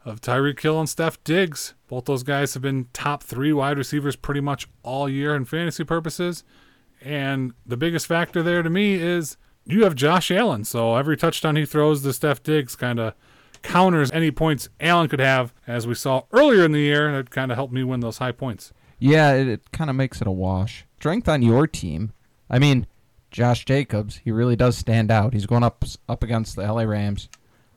of 0.06 0.22
Tyreek 0.22 0.62
Hill 0.62 0.80
and 0.80 0.88
Steph 0.88 1.22
Diggs. 1.26 1.74
Both 1.90 2.06
those 2.06 2.24
guys 2.24 2.54
have 2.54 2.64
been 2.64 2.88
top 2.94 3.22
three 3.22 3.52
wide 3.52 3.78
receivers 3.78 4.16
pretty 4.16 4.40
much 4.40 4.70
all 4.82 5.10
year 5.10 5.36
in 5.36 5.44
fantasy 5.44 5.84
purposes. 5.84 6.46
And 7.02 7.52
the 7.66 7.76
biggest 7.76 8.08
factor 8.08 8.42
there 8.42 8.64
to 8.64 8.70
me 8.70 8.94
is 8.94 9.36
you 9.66 9.84
have 9.84 9.94
Josh 9.94 10.32
Allen. 10.32 10.64
So 10.64 10.96
every 10.96 11.18
touchdown 11.18 11.58
he 11.58 11.66
throws 11.66 12.02
to 12.04 12.14
Steph 12.14 12.42
Diggs 12.44 12.78
kind 12.78 12.98
of 12.98 13.14
counters 13.62 14.12
any 14.12 14.32
points 14.32 14.70
Allen 14.80 15.08
could 15.08 15.20
have, 15.20 15.54
as 15.68 15.88
we 15.88 15.94
saw 15.94 16.24
earlier 16.32 16.66
in 16.66 16.72
the 16.72 16.80
year. 16.80 17.12
That 17.12 17.30
kind 17.30 17.52
of 17.52 17.58
helped 17.58 17.74
me 17.74 17.84
win 17.84 18.00
those 18.00 18.18
high 18.18 18.32
points. 18.32 18.74
Yeah, 19.00 19.34
it, 19.34 19.48
it 19.48 19.72
kind 19.72 19.90
of 19.90 19.96
makes 19.96 20.22
it 20.22 20.28
a 20.28 20.32
wash. 20.32 20.86
Strength 20.98 21.30
on 21.30 21.42
your 21.42 21.68
team. 21.68 22.14
I 22.50 22.60
mean, 22.60 22.88
Josh 23.32 23.66
Jacobs, 23.66 24.18
he 24.24 24.32
really 24.32 24.56
does 24.56 24.78
stand 24.78 25.12
out. 25.12 25.34
He's 25.34 25.46
going 25.46 25.64
up 25.64 25.84
up 26.08 26.24
against 26.24 26.56
the 26.56 26.72
LA 26.72 26.84
Rams. 26.84 27.30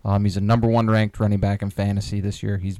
Um, 0.05 0.25
he's 0.25 0.37
a 0.37 0.41
number 0.41 0.67
one 0.67 0.89
ranked 0.89 1.21
running 1.21 1.39
back 1.39 1.62
in 1.62 1.71
fantasy 1.71 2.21
this 2.21 2.43
year. 2.43 2.59
He's 2.59 2.79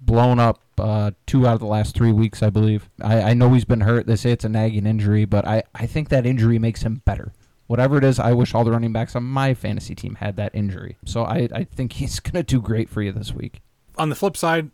blown 0.00 0.38
up 0.38 0.62
uh, 0.78 1.12
two 1.26 1.46
out 1.46 1.54
of 1.54 1.60
the 1.60 1.66
last 1.66 1.94
three 1.94 2.12
weeks, 2.12 2.42
I 2.42 2.50
believe. 2.50 2.88
I, 3.02 3.22
I 3.22 3.34
know 3.34 3.52
he's 3.54 3.64
been 3.64 3.80
hurt. 3.80 4.06
They 4.06 4.16
say 4.16 4.32
it's 4.32 4.44
a 4.44 4.48
nagging 4.48 4.86
injury, 4.86 5.24
but 5.24 5.46
I, 5.46 5.62
I 5.74 5.86
think 5.86 6.08
that 6.10 6.26
injury 6.26 6.58
makes 6.58 6.82
him 6.82 7.02
better. 7.04 7.32
Whatever 7.68 7.96
it 7.98 8.04
is, 8.04 8.18
I 8.18 8.32
wish 8.32 8.54
all 8.54 8.64
the 8.64 8.72
running 8.72 8.92
backs 8.92 9.14
on 9.14 9.22
my 9.22 9.54
fantasy 9.54 9.94
team 9.94 10.16
had 10.16 10.36
that 10.36 10.54
injury. 10.54 10.96
So 11.04 11.22
I, 11.22 11.48
I 11.54 11.64
think 11.64 11.92
he's 11.94 12.18
going 12.18 12.32
to 12.34 12.42
do 12.42 12.60
great 12.60 12.90
for 12.90 13.00
you 13.00 13.12
this 13.12 13.32
week. 13.32 13.60
on 13.96 14.08
the 14.08 14.16
flip 14.16 14.36
side, 14.36 14.70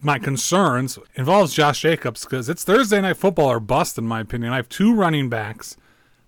my 0.00 0.18
concerns 0.18 0.98
involves 1.14 1.54
Josh 1.54 1.80
Jacobs 1.80 2.24
because 2.24 2.48
it's 2.48 2.62
Thursday 2.62 3.00
night 3.00 3.16
football 3.16 3.50
or 3.50 3.58
bust 3.60 3.96
in 3.96 4.06
my 4.06 4.20
opinion. 4.20 4.52
I 4.52 4.56
have 4.56 4.68
two 4.68 4.94
running 4.94 5.28
backs 5.30 5.76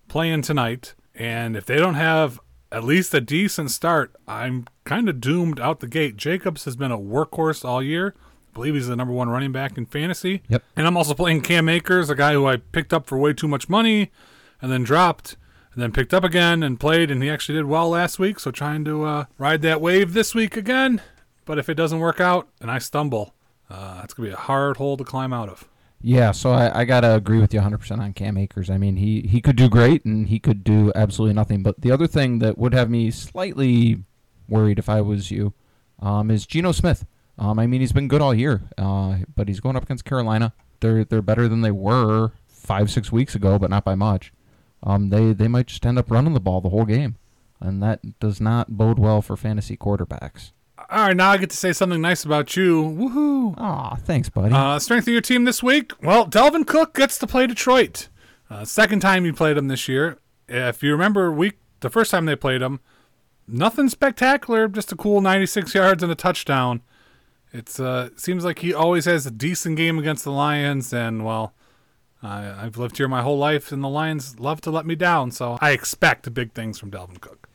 playing 0.07 0.41
tonight, 0.41 0.95
and 1.13 1.55
if 1.55 1.65
they 1.65 1.77
don't 1.77 1.93
have 1.93 2.39
at 2.71 2.83
least 2.83 3.13
a 3.13 3.21
decent 3.21 3.69
start, 3.69 4.15
I'm 4.27 4.65
kind 4.83 5.07
of 5.07 5.21
doomed 5.21 5.59
out 5.59 5.79
the 5.79 5.87
gate. 5.87 6.17
Jacobs 6.17 6.65
has 6.65 6.75
been 6.75 6.91
a 6.91 6.97
workhorse 6.97 7.63
all 7.63 7.83
year. 7.83 8.15
I 8.17 8.53
believe 8.53 8.73
he's 8.73 8.87
the 8.87 8.95
number 8.95 9.13
one 9.13 9.29
running 9.29 9.51
back 9.51 9.77
in 9.77 9.85
fantasy. 9.85 10.41
Yep. 10.49 10.63
And 10.75 10.87
I'm 10.87 10.97
also 10.97 11.13
playing 11.13 11.41
Cam 11.41 11.69
Akers, 11.69 12.09
a 12.09 12.15
guy 12.15 12.33
who 12.33 12.47
I 12.47 12.57
picked 12.57 12.93
up 12.93 13.05
for 13.05 13.17
way 13.19 13.33
too 13.33 13.47
much 13.47 13.69
money 13.69 14.11
and 14.59 14.71
then 14.71 14.83
dropped 14.83 15.37
and 15.77 15.83
then 15.83 15.91
picked 15.91 16.11
up 16.11 16.23
again 16.23 16.63
and 16.63 16.79
played, 16.79 17.11
and 17.11 17.21
he 17.21 17.29
actually 17.29 17.55
did 17.55 17.65
well 17.67 17.89
last 17.89 18.17
week. 18.17 18.39
So 18.39 18.49
trying 18.49 18.83
to 18.85 19.05
uh, 19.05 19.25
ride 19.37 19.61
that 19.61 19.79
wave 19.79 20.13
this 20.13 20.33
week 20.33 20.57
again. 20.57 21.01
But 21.45 21.59
if 21.59 21.69
it 21.69 21.75
doesn't 21.75 21.99
work 21.99 22.19
out 22.19 22.47
and 22.59 22.71
I 22.71 22.79
stumble, 22.79 23.35
uh, 23.69 24.01
it's 24.03 24.15
going 24.15 24.31
to 24.31 24.31
be 24.31 24.33
a 24.33 24.43
hard 24.43 24.77
hole 24.77 24.97
to 24.97 25.03
climb 25.03 25.33
out 25.33 25.49
of. 25.49 25.69
Yeah, 26.01 26.31
so 26.31 26.51
I, 26.51 26.79
I 26.79 26.85
gotta 26.85 27.13
agree 27.13 27.39
with 27.39 27.53
you 27.53 27.59
100% 27.59 27.99
on 27.99 28.13
Cam 28.13 28.37
Akers. 28.37 28.71
I 28.71 28.79
mean, 28.79 28.95
he 28.95 29.21
he 29.21 29.39
could 29.39 29.55
do 29.55 29.69
great 29.69 30.03
and 30.03 30.27
he 30.27 30.39
could 30.39 30.63
do 30.63 30.91
absolutely 30.95 31.35
nothing. 31.35 31.61
But 31.61 31.81
the 31.81 31.91
other 31.91 32.07
thing 32.07 32.39
that 32.39 32.57
would 32.57 32.73
have 32.73 32.89
me 32.89 33.11
slightly 33.11 34.03
worried 34.49 34.79
if 34.79 34.89
I 34.89 35.01
was 35.01 35.29
you 35.29 35.53
um, 35.99 36.31
is 36.31 36.47
Geno 36.47 36.71
Smith. 36.71 37.05
Um, 37.37 37.59
I 37.59 37.67
mean, 37.67 37.81
he's 37.81 37.91
been 37.91 38.07
good 38.07 38.21
all 38.21 38.33
year, 38.33 38.63
uh, 38.79 39.17
but 39.35 39.47
he's 39.47 39.59
going 39.59 39.75
up 39.75 39.83
against 39.83 40.05
Carolina. 40.05 40.53
They're 40.79 41.03
they're 41.03 41.21
better 41.21 41.47
than 41.47 41.61
they 41.61 41.71
were 41.71 42.31
five 42.47 42.89
six 42.89 43.11
weeks 43.11 43.35
ago, 43.35 43.59
but 43.59 43.69
not 43.69 43.83
by 43.83 43.93
much. 43.93 44.31
Um, 44.83 45.09
they 45.09 45.33
they 45.33 45.47
might 45.47 45.67
just 45.67 45.85
end 45.85 45.97
up 45.97 46.11
running 46.11 46.33
the 46.33 46.39
ball 46.39 46.61
the 46.61 46.69
whole 46.69 46.85
game, 46.85 47.15
and 47.59 47.81
that 47.81 48.19
does 48.19 48.39
not 48.39 48.77
bode 48.77 48.99
well 48.99 49.21
for 49.21 49.35
fantasy 49.35 49.75
quarterbacks. 49.75 50.51
All 50.89 51.07
right, 51.07 51.17
now 51.17 51.31
I 51.31 51.37
get 51.37 51.49
to 51.49 51.57
say 51.57 51.73
something 51.73 51.99
nice 51.99 52.23
about 52.23 52.55
you. 52.55 52.83
Woohoo! 52.83 53.55
Aw, 53.57 53.95
thanks, 53.95 54.29
buddy. 54.29 54.53
Uh, 54.53 54.79
strength 54.79 55.07
of 55.07 55.11
your 55.11 55.21
team 55.21 55.43
this 55.43 55.61
week? 55.63 55.91
Well, 56.01 56.27
Dalvin 56.27 56.65
Cook 56.65 56.93
gets 56.93 57.17
to 57.19 57.27
play 57.27 57.47
Detroit. 57.47 58.09
Uh, 58.49 58.63
second 58.63 59.01
time 59.01 59.25
you 59.25 59.33
played 59.33 59.57
him 59.57 59.67
this 59.67 59.87
year. 59.87 60.19
If 60.47 60.83
you 60.83 60.91
remember, 60.91 61.31
week 61.31 61.57
the 61.81 61.89
first 61.89 62.11
time 62.11 62.25
they 62.25 62.35
played 62.35 62.61
him, 62.61 62.79
nothing 63.47 63.89
spectacular, 63.89 64.67
just 64.67 64.91
a 64.91 64.95
cool 64.95 65.19
96 65.19 65.73
yards 65.73 66.03
and 66.03 66.11
a 66.11 66.15
touchdown. 66.15 66.81
It's 67.51 67.79
uh, 67.79 68.09
seems 68.15 68.45
like 68.45 68.59
he 68.59 68.73
always 68.73 69.05
has 69.05 69.25
a 69.25 69.31
decent 69.31 69.77
game 69.77 69.97
against 69.97 70.23
the 70.23 70.31
Lions, 70.31 70.93
and 70.93 71.25
well, 71.25 71.53
I've 72.27 72.77
lived 72.77 72.97
here 72.97 73.07
my 73.07 73.21
whole 73.21 73.37
life, 73.37 73.71
and 73.71 73.83
the 73.83 73.89
Lions 73.89 74.39
love 74.39 74.61
to 74.61 74.71
let 74.71 74.85
me 74.85 74.95
down, 74.95 75.31
so 75.31 75.57
I 75.61 75.71
expect 75.71 76.33
big 76.33 76.53
things 76.53 76.79
from 76.79 76.91
Dalvin 76.91 77.19
Cook. 77.21 77.47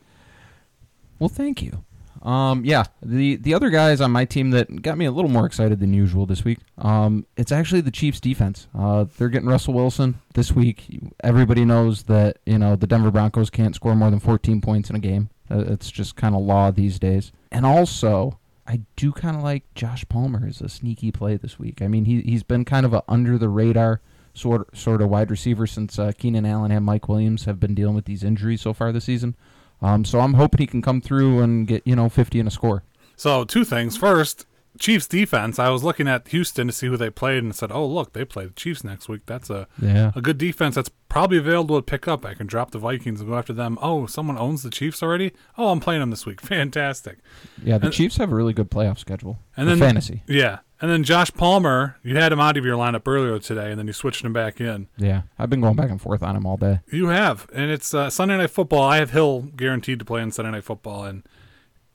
Well, 1.19 1.29
thank 1.29 1.63
you. 1.63 1.85
Um, 2.23 2.65
yeah, 2.65 2.85
the 3.03 3.35
the 3.37 3.53
other 3.53 3.69
guys 3.69 4.01
on 4.01 4.13
my 4.13 4.25
team 4.25 4.51
that 4.51 4.83
got 4.83 4.97
me 4.97 5.07
a 5.07 5.11
little 5.11 5.31
more 5.31 5.45
excited 5.45 5.81
than 5.81 5.93
usual 5.93 6.25
this 6.25 6.45
week. 6.45 6.61
Um, 6.79 7.27
it's 7.37 7.51
actually 7.51 7.81
the 7.81 7.91
Chiefs 7.91 8.21
defense. 8.21 8.69
Uh, 8.79 9.07
they're 9.19 9.29
getting 9.29 9.49
Russell 9.49 9.75
Wilson 9.75 10.21
this 10.35 10.53
week. 10.53 11.01
Everybody 11.25 11.65
knows 11.65 12.05
that 12.05 12.39
you 12.47 12.59
know 12.59 12.77
the 12.77 12.87
Denver 12.87 13.11
Broncos 13.11 13.51
can't 13.51 13.75
score 13.75 13.97
more 13.97 14.11
than 14.11 14.21
14 14.21 14.61
points 14.61 14.89
in 14.89 14.95
a 14.95 15.01
game. 15.01 15.31
Uh, 15.51 15.65
It's 15.67 15.91
just 15.91 16.15
kind 16.15 16.37
of 16.37 16.43
law 16.43 16.71
these 16.71 17.01
days. 17.01 17.33
And 17.51 17.67
also, 17.67 18.39
I 18.69 18.83
do 18.95 19.11
kind 19.11 19.37
of 19.37 19.43
like 19.43 19.65
Josh 19.75 20.05
Palmer 20.09 20.47
as 20.47 20.61
a 20.61 20.69
sneaky 20.69 21.11
play 21.11 21.37
this 21.37 21.59
week. 21.59 21.83
I 21.83 21.89
mean, 21.89 22.05
he 22.05 22.21
he's 22.21 22.45
been 22.45 22.65
kind 22.65 22.87
of 22.87 22.95
a 22.95 23.03
under 23.09 23.37
the 23.37 23.49
radar 23.49 24.01
sort 24.35 24.77
sort 24.77 25.03
of 25.03 25.09
wide 25.11 25.31
receiver 25.31 25.67
since 25.67 25.99
uh, 25.99 26.13
Keenan 26.17 26.47
Allen 26.47 26.71
and 26.73 26.85
Mike 26.85 27.09
Williams 27.09 27.45
have 27.45 27.61
been 27.61 27.75
dealing 27.75 27.95
with 27.95 28.05
these 28.07 28.23
injuries 28.25 28.61
so 28.61 28.73
far 28.73 28.93
this 28.93 29.05
season. 29.05 29.37
Um, 29.81 30.05
so 30.05 30.21
I'm 30.21 30.35
hoping 30.35 30.59
he 30.61 30.67
can 30.67 30.81
come 30.83 31.01
through 31.01 31.41
and 31.41 31.67
get 31.67 31.83
you 31.87 31.97
know 31.97 32.09
50 32.09 32.39
and 32.39 32.49
a 32.49 32.51
score. 32.53 32.83
So 33.17 33.45
two 33.45 33.65
things. 33.65 33.97
First, 33.97 34.47
Chiefs 34.79 35.07
defense. 35.07 35.59
I 35.59 35.69
was 35.69 35.85
looking 35.85 36.09
at 36.09 36.27
Houston 36.29 36.69
to 36.69 36.73
see 36.73 36.87
who 36.87 36.97
they 36.97 37.11
played 37.11 37.43
and 37.43 37.55
said, 37.55 37.71
"Oh, 37.71 37.87
look, 37.87 38.15
they 38.15 38.25
play 38.25 38.47
the 38.47 38.53
Chiefs 38.53 38.83
next 38.85 39.09
week. 39.09 39.23
That's 39.27 39.51
a 39.51 39.67
Yeah. 39.81 40.13
a 40.17 40.23
good 40.23 40.39
defense 40.39 40.77
that's 40.77 40.91
probably 41.11 41.37
available 41.37 41.77
to 41.77 41.83
pick 41.83 42.09
up. 42.09 42.25
I 42.25 42.33
can 42.33 42.47
drop 42.47 42.71
the 42.71 42.79
Vikings 42.79 43.21
and 43.21 43.29
go 43.29 43.37
after 43.37 43.53
them. 43.53 43.77
Oh, 43.83 44.07
someone 44.07 44.39
owns 44.39 44.63
the 44.63 44.71
Chiefs 44.71 45.03
already. 45.03 45.33
Oh, 45.59 45.69
I'm 45.69 45.81
playing 45.81 46.01
them 46.01 46.09
this 46.11 46.25
week. 46.25 46.41
Fantastic. 46.73 47.19
Yeah, 47.63 47.77
the 47.77 47.87
And- 47.87 47.95
Chiefs 47.95 48.17
have 48.17 48.33
a 48.33 48.35
really 48.35 48.55
good 48.55 48.71
playoff 48.71 48.99
schedule. 48.99 49.39
And 49.59 49.69
then 49.69 49.79
fantasy. 49.79 50.23
Yeah, 50.27 50.61
and 50.83 50.91
then 50.91 51.03
Josh 51.05 51.31
Palmer. 51.33 51.97
You 52.03 52.17
had 52.17 52.33
him 52.33 52.41
out 52.41 52.59
of 52.59 52.65
your 52.67 52.77
lineup 52.77 53.07
earlier 53.07 53.39
today, 53.39 53.71
and 53.71 53.79
then 53.79 53.87
you 53.87 53.95
switched 53.95 54.23
him 54.25 54.33
back 54.35 54.61
in. 54.61 54.89
Yeah, 54.99 55.23
I've 55.39 55.49
been 55.49 55.63
going 55.63 55.77
back 55.77 55.89
and 55.91 56.01
forth 56.01 56.23
on 56.23 56.37
him 56.37 56.45
all 56.45 56.59
day. 56.59 56.81
You 56.91 57.07
have, 57.09 57.49
and 57.55 57.71
it's 57.71 57.95
uh, 57.95 58.11
Sunday 58.11 58.37
Night 58.37 58.51
Football. 58.51 58.83
I 58.83 58.99
have 58.99 59.11
Hill 59.13 59.43
guaranteed 59.57 59.99
to 60.01 60.05
play 60.05 60.21
in 60.21 60.31
Sunday 60.33 60.51
Night 60.51 60.65
Football, 60.65 61.05
and 61.05 61.23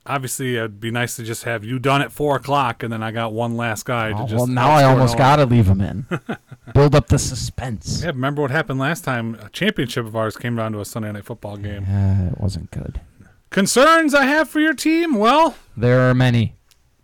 obviously 0.05 0.55
it'd 0.55 0.79
be 0.79 0.89
nice 0.89 1.15
to 1.17 1.23
just 1.23 1.43
have 1.43 1.63
you 1.65 1.79
done 1.79 2.01
at 2.01 2.11
four 2.11 2.37
o'clock, 2.37 2.81
and 2.81 2.91
then 2.93 3.03
I 3.03 3.11
got 3.11 3.33
one 3.33 3.57
last 3.57 3.85
guy 3.85 4.09
to 4.13 4.15
Oh, 4.19 4.23
just. 4.23 4.35
well, 4.35 4.47
now 4.47 4.71
I 4.71 4.83
almost 4.85 5.17
got 5.17 5.35
to 5.35 5.45
leave 5.45 5.67
him 5.67 5.81
in. 5.81 6.05
Build 6.73 6.95
up 6.95 7.07
the 7.07 7.19
suspense. 7.19 8.01
Yeah, 8.03 8.07
remember 8.09 8.41
what 8.41 8.51
happened 8.51 8.79
last 8.79 9.03
time? 9.03 9.35
A 9.35 9.49
championship 9.49 10.05
of 10.05 10.15
ours 10.15 10.37
came 10.37 10.55
down 10.55 10.71
to 10.71 10.79
a 10.79 10.85
Sunday 10.85 11.11
Night 11.11 11.25
Football 11.25 11.57
game. 11.57 11.83
Uh, 11.85 12.31
it 12.31 12.39
wasn't 12.39 12.71
good. 12.71 13.01
Concerns 13.49 14.13
I 14.13 14.25
have 14.25 14.49
for 14.49 14.59
your 14.59 14.73
team? 14.73 15.15
Well, 15.15 15.55
There 15.75 16.09
are 16.09 16.13
many. 16.13 16.53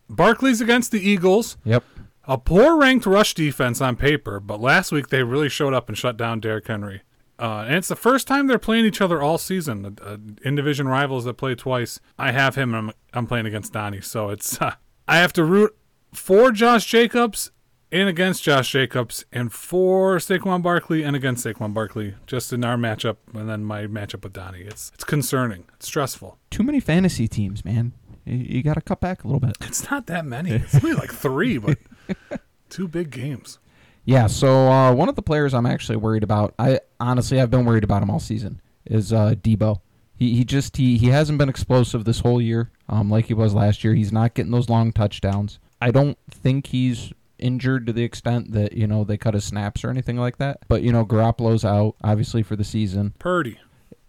Barkley's 0.09 0.61
against 0.61 0.91
the 0.91 1.07
Eagles. 1.07 1.57
Yep. 1.63 1.83
A 2.25 2.37
poor 2.37 2.77
ranked 2.77 3.05
rush 3.05 3.33
defense 3.33 3.81
on 3.81 3.95
paper, 3.95 4.39
but 4.39 4.61
last 4.61 4.91
week 4.91 5.09
they 5.09 5.23
really 5.23 5.49
showed 5.49 5.73
up 5.73 5.89
and 5.89 5.97
shut 5.97 6.15
down 6.15 6.39
Derrick 6.39 6.67
Henry. 6.67 7.01
Uh, 7.37 7.65
and 7.67 7.75
it's 7.75 7.89
the 7.89 7.95
first 7.95 8.27
time 8.27 8.47
they're 8.47 8.59
playing 8.59 8.85
each 8.85 9.01
other 9.01 9.21
all 9.21 9.37
season. 9.37 9.97
Uh, 10.01 10.17
in 10.43 10.55
division 10.55 10.87
rivals 10.87 11.25
that 11.25 11.33
play 11.33 11.55
twice. 11.55 11.99
I 12.17 12.31
have 12.31 12.55
him. 12.55 12.73
And 12.73 12.89
I'm, 12.89 12.95
I'm 13.13 13.27
playing 13.27 13.45
against 13.45 13.73
Donnie, 13.73 14.01
so 14.01 14.29
it's 14.29 14.61
uh, 14.61 14.75
I 15.07 15.17
have 15.17 15.33
to 15.33 15.43
root 15.43 15.75
for 16.13 16.51
Josh 16.51 16.85
Jacobs 16.85 17.51
and 17.91 18.09
against 18.09 18.41
Josh 18.41 18.71
Jacobs, 18.71 19.23
and 19.31 19.53
for 19.53 20.17
Saquon 20.17 20.63
Barkley 20.63 21.03
and 21.03 21.15
against 21.15 21.45
Saquon 21.45 21.75
Barkley, 21.75 22.15
just 22.25 22.51
in 22.51 22.63
our 22.65 22.75
matchup, 22.75 23.17
and 23.35 23.47
then 23.47 23.63
my 23.63 23.85
matchup 23.85 24.23
with 24.23 24.33
Donnie. 24.33 24.61
It's 24.61 24.91
it's 24.95 25.03
concerning. 25.03 25.65
It's 25.75 25.87
stressful. 25.87 26.39
Too 26.49 26.63
many 26.63 26.79
fantasy 26.79 27.27
teams, 27.27 27.63
man. 27.63 27.93
You, 28.25 28.37
you 28.37 28.63
got 28.63 28.75
to 28.75 28.81
cut 28.81 28.99
back 28.99 29.23
a 29.23 29.27
little 29.27 29.39
bit. 29.39 29.57
It's 29.61 29.89
not 29.89 30.07
that 30.07 30.25
many. 30.25 30.51
It's 30.51 30.75
only 30.75 30.93
like 30.93 31.11
three, 31.11 31.57
but 31.57 31.77
two 32.69 32.87
big 32.87 33.11
games. 33.11 33.59
Yeah, 34.05 34.27
so 34.27 34.69
uh, 34.69 34.93
one 34.93 35.07
of 35.07 35.15
the 35.15 35.21
players 35.21 35.53
I'm 35.53 35.65
actually 35.65 35.95
worried 35.95 36.23
about, 36.23 36.53
I 36.59 36.81
honestly 36.99 37.39
I've 37.39 37.51
been 37.51 37.65
worried 37.65 37.83
about 37.85 38.03
him 38.03 38.09
all 38.09 38.19
season, 38.19 38.61
is 38.85 39.13
uh, 39.13 39.35
Deebo. 39.35 39.79
He 40.15 40.35
he 40.35 40.43
just 40.43 40.77
he, 40.77 40.97
he 40.97 41.07
hasn't 41.07 41.37
been 41.37 41.49
explosive 41.49 42.03
this 42.05 42.19
whole 42.19 42.41
year, 42.41 42.69
um, 42.89 43.09
like 43.09 43.25
he 43.25 43.33
was 43.33 43.53
last 43.53 43.83
year. 43.83 43.93
He's 43.93 44.11
not 44.11 44.33
getting 44.33 44.51
those 44.51 44.69
long 44.69 44.91
touchdowns. 44.91 45.59
I 45.81 45.91
don't 45.91 46.17
think 46.29 46.67
he's 46.67 47.13
injured 47.39 47.85
to 47.87 47.93
the 47.93 48.03
extent 48.03 48.51
that 48.51 48.73
you 48.73 48.87
know 48.87 49.03
they 49.03 49.17
cut 49.17 49.33
his 49.33 49.43
snaps 49.43 49.83
or 49.83 49.89
anything 49.89 50.17
like 50.17 50.37
that. 50.37 50.59
But 50.67 50.83
you 50.83 50.91
know 50.91 51.05
Garoppolo's 51.05 51.65
out 51.65 51.95
obviously 52.03 52.43
for 52.43 52.55
the 52.55 52.63
season. 52.63 53.13
Purdy. 53.19 53.59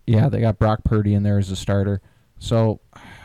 Yeah, 0.07 0.29
they 0.29 0.41
got 0.41 0.59
Brock 0.59 0.85
Purdy 0.85 1.15
in 1.15 1.23
there 1.23 1.39
as 1.39 1.51
a 1.51 1.57
starter. 1.57 2.03
So, 2.45 2.81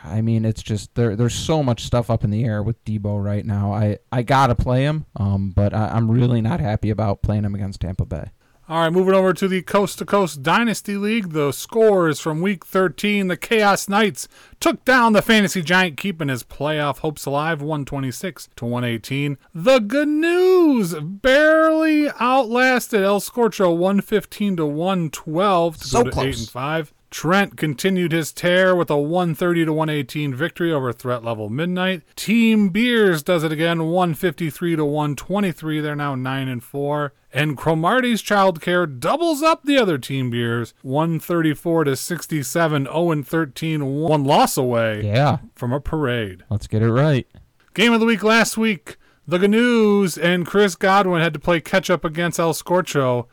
I 0.05 0.21
mean, 0.21 0.45
it's 0.45 0.63
just 0.63 0.95
there. 0.95 1.15
There's 1.15 1.35
so 1.35 1.61
much 1.61 1.83
stuff 1.83 2.09
up 2.09 2.23
in 2.23 2.29
the 2.29 2.45
air 2.45 2.63
with 2.63 2.83
Deebo 2.85 3.21
right 3.23 3.45
now. 3.45 3.73
I 3.73 3.97
I 4.11 4.21
gotta 4.23 4.55
play 4.55 4.83
him, 4.83 5.05
um, 5.17 5.51
but 5.51 5.73
I, 5.73 5.89
I'm 5.89 6.09
really 6.09 6.41
not 6.41 6.59
happy 6.61 6.89
about 6.89 7.21
playing 7.21 7.43
him 7.43 7.53
against 7.53 7.81
Tampa 7.81 8.05
Bay. 8.05 8.29
All 8.69 8.81
right, 8.81 8.93
moving 8.93 9.15
over 9.15 9.33
to 9.33 9.47
the 9.47 9.63
Coast 9.63 9.97
to 9.97 10.05
Coast 10.05 10.43
Dynasty 10.43 10.95
League. 10.95 11.29
The 11.33 11.51
scores 11.51 12.19
from 12.19 12.39
Week 12.39 12.63
13: 12.65 13.27
the 13.27 13.35
Chaos 13.35 13.89
Knights 13.89 14.27
took 14.59 14.85
down 14.85 15.13
the 15.13 15.21
Fantasy 15.23 15.61
Giant, 15.63 15.97
keeping 15.97 16.27
his 16.29 16.43
playoff 16.43 16.99
hopes 16.99 17.25
alive, 17.25 17.61
126 17.61 18.47
to 18.55 18.65
118. 18.65 19.37
The 19.53 19.79
Gnu's 19.81 20.93
barely 21.01 22.09
outlasted 22.21 23.01
El 23.01 23.19
Scorcho, 23.19 23.75
115 23.75 24.55
to 24.57 24.65
112 24.65 25.77
to 25.77 25.87
So 25.87 26.03
go 26.03 26.09
to 26.09 26.11
close. 26.11 26.25
eight 26.25 26.39
and 26.39 26.49
five. 26.49 26.93
Trent 27.09 27.57
continued 27.57 28.11
his 28.11 28.31
tear 28.31 28.75
with 28.75 28.89
a 28.89 28.97
130 28.97 29.65
to 29.65 29.73
118 29.73 30.33
victory 30.33 30.71
over 30.71 30.93
threat 30.93 31.23
level 31.23 31.49
Midnight. 31.49 32.03
Team 32.15 32.69
Beers 32.69 33.23
does 33.23 33.43
it 33.43 33.51
again, 33.51 33.85
153 33.85 34.75
to 34.75 34.85
123. 34.85 35.79
They're 35.81 35.95
now 35.95 36.15
9 36.15 36.47
and 36.47 36.63
4. 36.63 37.13
And 37.33 37.57
Cromarty's 37.57 38.21
Childcare 38.23 38.99
doubles 38.99 39.41
up 39.43 39.63
the 39.63 39.77
other 39.77 39.97
Team 39.97 40.29
Beers, 40.31 40.73
134 40.81 41.83
to 41.85 41.95
67, 41.95 42.83
0 42.85 43.11
and 43.11 43.27
13, 43.27 43.85
one 43.85 44.23
loss 44.23 44.57
away 44.57 45.05
Yeah, 45.05 45.37
from 45.55 45.71
a 45.73 45.79
parade. 45.79 46.43
let's 46.49 46.67
get 46.67 46.81
it 46.81 46.91
right. 46.91 47.27
Game 47.75 47.93
of 47.93 47.99
the 47.99 48.05
week 48.07 48.23
last 48.23 48.57
week, 48.57 48.97
the 49.27 49.37
Gnu's 49.37 50.17
and 50.17 50.45
Chris 50.45 50.75
Godwin 50.75 51.21
had 51.21 51.33
to 51.33 51.39
play 51.39 51.61
catch 51.61 51.89
up 51.91 52.03
against 52.03 52.39
El 52.39 52.53
Scorcho, 52.53 53.27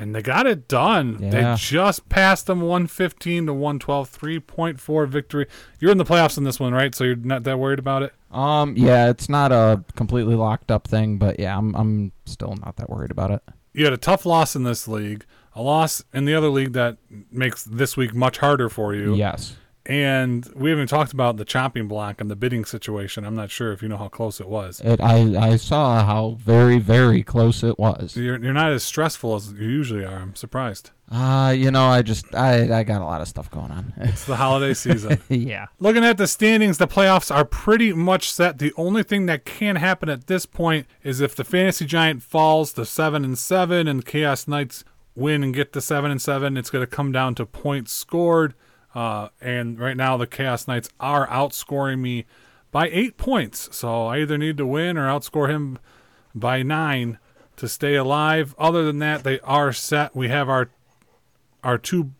and 0.00 0.14
they 0.14 0.22
got 0.22 0.46
it 0.46 0.66
done. 0.66 1.18
Yeah. 1.20 1.30
They 1.30 1.54
just 1.56 2.08
passed 2.08 2.46
them 2.46 2.62
115 2.62 3.46
to 3.46 3.52
112, 3.52 4.10
3.4 4.10 5.08
victory. 5.08 5.46
You're 5.78 5.92
in 5.92 5.98
the 5.98 6.04
playoffs 6.04 6.38
in 6.38 6.44
this 6.44 6.58
one, 6.58 6.72
right? 6.72 6.94
So 6.94 7.04
you're 7.04 7.16
not 7.16 7.44
that 7.44 7.58
worried 7.58 7.78
about 7.78 8.02
it? 8.02 8.14
Um, 8.30 8.74
yeah, 8.76 9.10
it's 9.10 9.28
not 9.28 9.52
a 9.52 9.84
completely 9.96 10.34
locked 10.34 10.70
up 10.70 10.88
thing, 10.88 11.18
but 11.18 11.38
yeah, 11.38 11.56
I'm 11.56 11.74
I'm 11.74 12.12
still 12.24 12.54
not 12.64 12.76
that 12.76 12.88
worried 12.88 13.10
about 13.10 13.30
it. 13.30 13.42
You 13.72 13.84
had 13.84 13.92
a 13.92 13.98
tough 13.98 14.24
loss 14.24 14.56
in 14.56 14.64
this 14.64 14.88
league, 14.88 15.26
a 15.54 15.62
loss 15.62 16.02
in 16.12 16.24
the 16.24 16.34
other 16.34 16.48
league 16.48 16.72
that 16.72 16.96
makes 17.30 17.62
this 17.64 17.96
week 17.96 18.14
much 18.14 18.38
harder 18.38 18.68
for 18.68 18.94
you. 18.94 19.14
Yes. 19.14 19.56
And 19.86 20.46
we 20.54 20.70
haven't 20.70 20.88
talked 20.88 21.12
about 21.12 21.38
the 21.38 21.44
chopping 21.44 21.88
block 21.88 22.20
and 22.20 22.30
the 22.30 22.36
bidding 22.36 22.64
situation. 22.64 23.24
I'm 23.24 23.34
not 23.34 23.50
sure 23.50 23.72
if 23.72 23.80
you 23.82 23.88
know 23.88 23.96
how 23.96 24.08
close 24.08 24.38
it 24.38 24.48
was. 24.48 24.80
It, 24.80 25.00
I 25.00 25.52
I 25.52 25.56
saw 25.56 26.04
how 26.04 26.36
very 26.38 26.78
very 26.78 27.22
close 27.22 27.62
it 27.62 27.78
was. 27.78 28.16
You're, 28.16 28.38
you're 28.42 28.52
not 28.52 28.72
as 28.72 28.82
stressful 28.82 29.34
as 29.36 29.52
you 29.52 29.68
usually 29.68 30.04
are. 30.04 30.16
I'm 30.16 30.34
surprised. 30.34 30.90
Uh, 31.10 31.52
you 31.56 31.70
know, 31.70 31.86
I 31.86 32.02
just 32.02 32.32
I 32.34 32.80
I 32.80 32.82
got 32.84 33.00
a 33.00 33.04
lot 33.04 33.22
of 33.22 33.28
stuff 33.28 33.50
going 33.50 33.70
on. 33.70 33.94
It's 34.00 34.26
the 34.26 34.36
holiday 34.36 34.74
season. 34.74 35.18
yeah. 35.28 35.66
Looking 35.78 36.04
at 36.04 36.18
the 36.18 36.26
standings, 36.26 36.78
the 36.78 36.86
playoffs 36.86 37.34
are 37.34 37.44
pretty 37.44 37.92
much 37.92 38.30
set. 38.30 38.58
The 38.58 38.72
only 38.76 39.02
thing 39.02 39.26
that 39.26 39.44
can 39.44 39.76
happen 39.76 40.08
at 40.08 40.26
this 40.26 40.46
point 40.46 40.86
is 41.02 41.20
if 41.20 41.34
the 41.34 41.44
fantasy 41.44 41.86
giant 41.86 42.22
falls 42.22 42.74
to 42.74 42.84
seven 42.84 43.24
and 43.24 43.38
seven, 43.38 43.88
and 43.88 44.04
Chaos 44.04 44.46
Knights 44.46 44.84
win 45.14 45.42
and 45.42 45.54
get 45.54 45.72
to 45.72 45.80
seven 45.80 46.10
and 46.10 46.20
seven, 46.20 46.56
it's 46.56 46.70
going 46.70 46.84
to 46.84 46.90
come 46.90 47.12
down 47.12 47.34
to 47.36 47.46
points 47.46 47.92
scored. 47.92 48.54
Uh, 48.94 49.28
and 49.40 49.78
right 49.78 49.96
now, 49.96 50.16
the 50.16 50.26
Chaos 50.26 50.66
Knights 50.66 50.88
are 50.98 51.26
outscoring 51.28 52.00
me 52.00 52.26
by 52.70 52.88
eight 52.88 53.16
points. 53.16 53.68
So 53.76 54.06
I 54.06 54.18
either 54.18 54.38
need 54.38 54.56
to 54.58 54.66
win 54.66 54.96
or 54.96 55.06
outscore 55.06 55.48
him 55.48 55.78
by 56.34 56.62
nine 56.62 57.18
to 57.56 57.68
stay 57.68 57.94
alive. 57.94 58.54
Other 58.58 58.84
than 58.84 58.98
that, 58.98 59.22
they 59.22 59.40
are 59.40 59.72
set. 59.72 60.14
We 60.16 60.28
have 60.28 60.48
our 60.48 60.70
our 61.62 61.78
two 61.78 62.12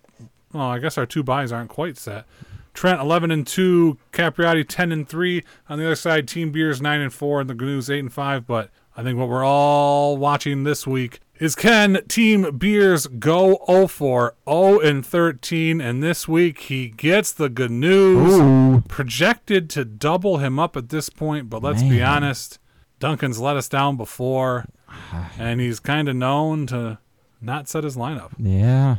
well, 0.53 0.65
I 0.65 0.79
guess 0.79 0.99
our 0.99 1.07
two 1.07 1.23
buys 1.23 1.53
aren't 1.53 1.71
quite 1.71 1.97
set. 1.97 2.27
Trent 2.75 3.01
eleven 3.01 3.31
and 3.31 3.47
two, 3.47 3.99
Capriati 4.13 4.67
ten 4.67 4.93
and 4.93 5.09
three. 5.09 5.45
On 5.69 5.79
the 5.79 5.87
other 5.87 5.97
side, 5.97 6.29
Team 6.29 6.53
Beers 6.53 6.81
nine 6.81 7.01
and 7.01 7.13
four, 7.13 7.41
and 7.41 7.51
the 7.51 7.55
Gnu's 7.55 7.91
eight 7.91 8.01
and 8.01 8.13
five. 8.13 8.47
But 8.47 8.71
I 8.97 9.03
think 9.03 9.19
what 9.19 9.29
we're 9.29 9.45
all 9.45 10.17
watching 10.17 10.65
this 10.65 10.87
week 10.87 11.21
is 11.41 11.55
can 11.55 12.05
Team 12.07 12.57
Beers 12.57 13.07
go 13.07 13.65
0 13.67 13.87
for 13.89 14.35
0 14.49 14.79
and 14.79 15.05
13, 15.05 15.81
and 15.81 16.03
this 16.03 16.29
week 16.29 16.61
he 16.61 16.89
gets 16.89 17.33
the 17.33 17.49
good 17.49 17.71
news. 17.71 18.35
Ooh. 18.35 18.83
Projected 18.87 19.71
to 19.71 19.85
double 19.85 20.39
him 20.39 20.59
up 20.59 20.77
at 20.77 20.91
this 20.91 21.09
point, 21.09 21.51
but 21.51 21.63
let's 21.63 21.83
be 21.83 22.03
honest, 22.03 22.59
Duncan's 22.99 23.41
let 23.41 23.57
us 23.57 23.69
down 23.69 23.97
before, 23.97 24.67
and 25.39 25.61
he's 25.61 25.81
kind 25.81 26.09
of 26.09 26.15
known 26.15 26.67
to 26.69 26.99
not 27.41 27.69
set 27.69 27.85
his 27.85 27.97
lineup. 27.97 28.33
Yeah. 28.39 28.97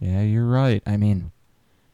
Yeah, 0.00 0.22
you're 0.22 0.46
right. 0.46 0.82
I 0.86 0.96
mean, 0.96 1.30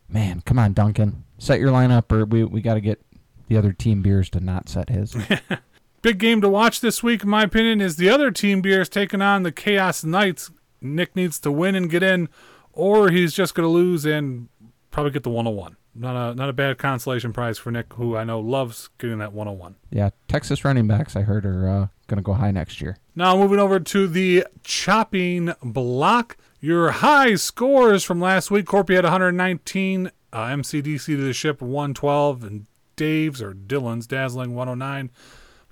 man, 0.08 0.42
come 0.44 0.58
on, 0.58 0.72
Duncan. 0.72 1.24
Set 1.38 1.60
your 1.60 1.70
lineup 1.70 2.10
or 2.10 2.24
we 2.24 2.44
we 2.44 2.60
got 2.60 2.74
to 2.74 2.80
get 2.80 3.00
the 3.48 3.56
other 3.56 3.72
team 3.72 4.02
beers 4.02 4.30
to 4.30 4.40
not 4.40 4.68
set 4.68 4.88
his. 4.88 5.16
Big 6.02 6.18
game 6.18 6.40
to 6.40 6.48
watch 6.48 6.80
this 6.80 7.02
week, 7.02 7.22
in 7.22 7.28
my 7.28 7.44
opinion, 7.44 7.80
is 7.80 7.96
the 7.96 8.08
other 8.10 8.30
team 8.32 8.60
beers 8.60 8.88
taking 8.88 9.22
on 9.22 9.44
the 9.44 9.52
Chaos 9.52 10.02
Knights. 10.02 10.50
Nick 10.80 11.14
needs 11.14 11.38
to 11.38 11.52
win 11.52 11.76
and 11.76 11.88
get 11.88 12.02
in, 12.02 12.28
or 12.72 13.10
he's 13.10 13.32
just 13.32 13.54
going 13.54 13.64
to 13.64 13.70
lose 13.70 14.04
and 14.04 14.48
probably 14.90 15.12
get 15.12 15.22
the 15.22 15.30
101. 15.30 15.76
Not 15.94 16.16
a 16.16 16.34
not 16.34 16.48
a 16.48 16.52
bad 16.54 16.78
consolation 16.78 17.32
prize 17.32 17.58
for 17.58 17.70
Nick, 17.70 17.92
who 17.92 18.16
I 18.16 18.24
know 18.24 18.40
loves 18.40 18.88
getting 18.98 19.18
that 19.18 19.32
101. 19.32 19.76
yeah, 19.90 20.10
Texas 20.26 20.64
running 20.64 20.86
backs 20.88 21.14
I 21.14 21.20
heard 21.20 21.44
are 21.44 21.68
uh, 21.68 21.86
going 22.08 22.16
to 22.16 22.22
go 22.22 22.32
high 22.32 22.50
next 22.50 22.80
year. 22.80 22.96
Now 23.14 23.36
moving 23.36 23.58
over 23.58 23.78
to 23.78 24.08
the 24.08 24.46
chopping 24.64 25.52
block. 25.62 26.36
Your 26.60 26.90
high 26.92 27.34
scores 27.34 28.02
from 28.04 28.20
last 28.20 28.50
week. 28.50 28.66
Corpy 28.66 28.94
had 28.94 29.04
119. 29.04 30.10
Uh, 30.32 30.46
MCDC 30.46 31.04
to 31.04 31.16
the 31.18 31.32
ship 31.34 31.60
112, 31.60 32.42
and 32.42 32.66
Dave's 32.96 33.42
or 33.42 33.52
Dylan's 33.52 34.06
dazzling 34.06 34.54
109. 34.54 35.10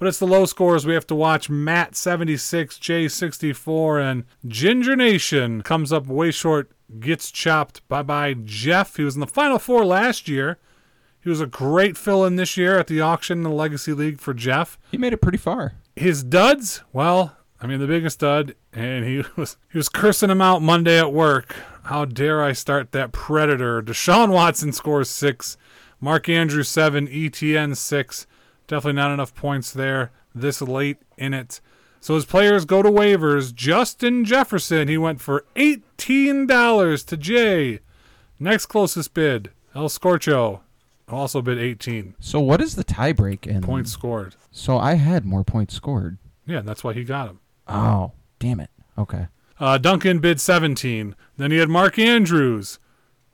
But 0.01 0.09
it's 0.09 0.19
the 0.19 0.27
low 0.27 0.47
scores 0.47 0.87
we 0.87 0.95
have 0.95 1.07
to 1.09 1.15
watch. 1.15 1.51
Matt 1.51 1.95
76, 1.95 2.79
Jay 2.79 3.07
64, 3.07 4.01
and 4.01 4.25
Ginger 4.49 4.97
Nation 4.97 5.61
comes 5.63 5.93
up 5.93 6.07
way 6.07 6.31
short. 6.31 6.73
Gets 6.99 7.31
chopped. 7.31 7.87
Bye 7.87 8.03
bye, 8.03 8.35
Jeff. 8.43 8.97
He 8.97 9.05
was 9.05 9.15
in 9.15 9.21
the 9.21 9.27
final 9.27 9.59
four 9.59 9.85
last 9.85 10.27
year. 10.27 10.59
He 11.23 11.29
was 11.29 11.41
a 11.43 11.47
great 11.47 11.99
fill 11.99 12.25
in 12.25 12.37
this 12.37 12.57
year 12.57 12.79
at 12.79 12.87
the 12.87 13.03
auction 13.03 13.39
in 13.39 13.45
the 13.45 13.51
Legacy 13.51 13.93
League 13.93 14.21
for 14.21 14.33
Jeff 14.33 14.79
He 14.91 14.97
made 14.97 15.13
it 15.13 15.21
pretty 15.21 15.37
far. 15.39 15.75
his 15.95 16.25
duds, 16.25 16.83
well, 16.95 17.37
I 17.61 17.67
mean 17.67 17.79
the 17.79 17.87
biggest 17.87 18.21
dud, 18.21 18.55
and 18.73 19.05
he 19.05 19.23
was 19.37 19.59
he 19.71 19.77
was 19.79 19.91
cursing 19.91 20.31
him 20.31 20.41
out 20.41 20.63
Monday 20.63 20.99
at 20.99 21.13
work. 21.13 21.55
How 21.85 22.07
dare 22.07 22.43
I 22.43 22.53
start 22.53 22.93
that 22.93 23.13
predator? 23.13 23.83
Deshaun 23.83 24.31
Watson 24.33 24.73
scores 24.73 25.11
six, 25.11 25.59
Mark 26.01 26.27
Andrews 26.29 26.69
seven, 26.69 27.07
ETN 27.07 27.77
six. 27.77 28.27
Definitely 28.71 28.93
not 29.03 29.11
enough 29.11 29.35
points 29.35 29.73
there 29.73 30.13
this 30.33 30.63
late 30.63 30.99
in 31.19 31.35
it. 31.35 31.61
So 32.01 32.15
his 32.15 32.25
players 32.25 32.65
go 32.65 32.83
to 32.83 32.89
waivers. 32.89 33.53
Justin 33.53 34.25
Jefferson, 34.25 34.87
he 34.87 34.97
went 34.97 35.21
for 35.21 35.45
eighteen 35.57 36.47
dollars 36.47 37.03
to 37.07 37.17
Jay. 37.17 37.81
Next 38.39 38.67
closest 38.67 39.13
bid, 39.13 39.51
El 39.75 39.89
Scorcho, 39.89 40.61
also 41.09 41.43
bid 41.43 41.59
eighteen. 41.59 42.15
So 42.21 42.39
what 42.39 42.61
is 42.61 42.77
the 42.77 42.85
tiebreak 42.85 43.45
in 43.45 43.61
Points 43.61 43.91
scored. 43.91 44.37
So 44.53 44.79
I 44.79 44.95
had 44.95 45.25
more 45.25 45.43
points 45.43 45.75
scored. 45.75 46.19
Yeah, 46.47 46.61
that's 46.61 46.85
why 46.85 46.93
he 46.93 47.03
got 47.03 47.29
him. 47.29 47.41
Oh, 47.67 48.13
damn 48.39 48.61
it. 48.61 48.71
Okay. 48.97 49.27
Uh, 49.59 49.79
Duncan 49.79 50.21
bid 50.21 50.41
17. 50.41 51.17
Then 51.37 51.51
he 51.51 51.57
had 51.59 51.69
Mark 51.69 51.99
Andrews. 51.99 52.79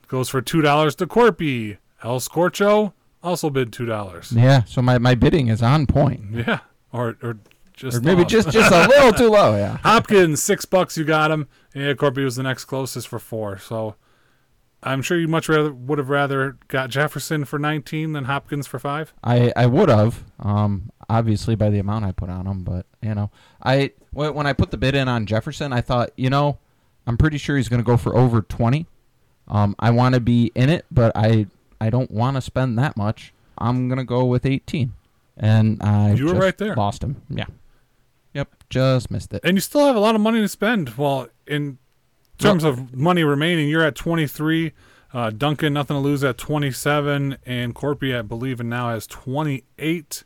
Goes 0.09 0.31
for 0.31 0.41
$2 0.41 0.97
to 0.97 1.07
Corpy. 1.07 1.77
El 2.03 2.21
Scorcho 2.21 2.95
also 3.27 3.51
bid 3.51 3.73
$2. 3.73 4.37
Yeah, 4.37 4.65
so 4.65 4.81
my, 4.81 4.99
my 4.99 5.15
bidding 5.15 5.49
is 5.49 5.63
on 5.63 5.87
point. 5.87 6.21
Yeah. 6.33 6.61
Or, 6.93 7.17
or 7.23 7.39
just 7.75 7.99
Or 7.99 8.01
maybe 8.01 8.23
off. 8.23 8.29
just 8.29 8.51
just 8.51 8.73
a 8.73 8.89
little 8.89 9.13
too 9.13 9.29
low, 9.29 9.57
yeah. 9.57 9.77
Hopkins, 9.83 10.43
six 10.43 10.65
bucks, 10.65 10.97
you 10.97 11.05
got 11.05 11.31
him. 11.31 11.49
Yeah, 11.75 11.93
Corpy 11.93 12.25
was 12.25 12.37
the 12.37 12.43
next 12.43 12.65
closest 12.67 13.09
for 13.09 13.19
four. 13.19 13.59
So 13.59 13.97
I'm 14.83 15.03
sure 15.03 15.19
you 15.19 15.29
much 15.29 15.49
rather 15.49 15.73
would 15.73 15.99
have 15.99 16.09
rather 16.09 16.57
got 16.69 16.89
Jefferson 16.91 17.45
for 17.45 17.59
19 17.59 18.13
than 18.13 18.25
Hopkins 18.25 18.67
for 18.67 18.79
five. 18.79 19.13
I, 19.23 19.53
I 19.57 19.67
would 19.67 19.89
have, 19.91 20.25
um, 20.39 20.91
obviously 21.09 21.55
by 21.55 21.69
the 21.71 21.79
amount 21.79 22.05
I 22.07 22.13
put 22.13 22.31
on 22.31 22.47
him, 22.47 22.63
but 22.65 22.87
you 23.03 23.15
know, 23.15 23.31
I 23.63 23.93
when 24.13 24.33
when 24.35 24.47
I 24.47 24.53
put 24.55 24.71
the 24.71 24.79
bid 24.79 24.95
in 24.95 25.09
on 25.09 25.27
Jefferson, 25.27 25.73
I 25.73 25.81
thought, 25.83 26.11
you 26.17 26.31
know, 26.31 26.59
I'm 27.07 27.17
pretty 27.19 27.37
sure 27.39 27.57
he's 27.57 27.69
going 27.69 27.81
to 27.81 27.87
go 27.87 27.97
for 27.97 28.17
over 28.17 28.41
20. 28.43 28.87
Um, 29.49 29.77
I 29.79 29.91
want 29.91 30.15
to 30.15 30.21
be 30.21 30.51
in 30.55 30.71
it, 30.71 30.87
but 30.91 31.13
I 31.15 31.47
I 31.81 31.91
don't 31.91 32.11
want 32.11 32.37
to 32.37 32.41
spend 32.41 32.79
that 32.79 32.97
much. 32.97 33.33
I'm 33.59 33.89
going 33.89 33.99
to 33.99 34.05
go 34.05 34.25
with 34.25 34.45
18, 34.45 34.93
and 35.37 35.83
I 35.83 36.13
You 36.13 36.27
were 36.27 36.35
right 36.35 36.57
there. 36.57 36.75
Lost 36.75 37.03
him. 37.03 37.23
Yeah. 37.29 37.47
Yep. 38.35 38.65
Just 38.69 39.11
missed 39.11 39.33
it. 39.33 39.41
And 39.45 39.57
you 39.57 39.61
still 39.61 39.87
have 39.87 39.97
a 39.97 40.01
lot 40.01 40.15
of 40.15 40.21
money 40.21 40.41
to 40.41 40.49
spend. 40.49 40.97
Well, 40.99 41.29
in 41.47 41.79
terms 42.39 42.65
of 42.65 42.95
money 42.95 43.25
remaining, 43.25 43.69
you're 43.69 43.83
at 43.85 43.95
23. 43.95 44.73
Uh, 45.15 45.31
Duncan, 45.31 45.73
nothing 45.73 45.97
to 45.97 46.01
lose 46.01 46.23
at 46.23 46.37
27. 46.37 47.39
And 47.47 47.75
Corpy, 47.75 48.17
I 48.17 48.21
believe, 48.21 48.61
and 48.61 48.69
now 48.69 48.91
has 48.91 49.07
28. 49.07 50.25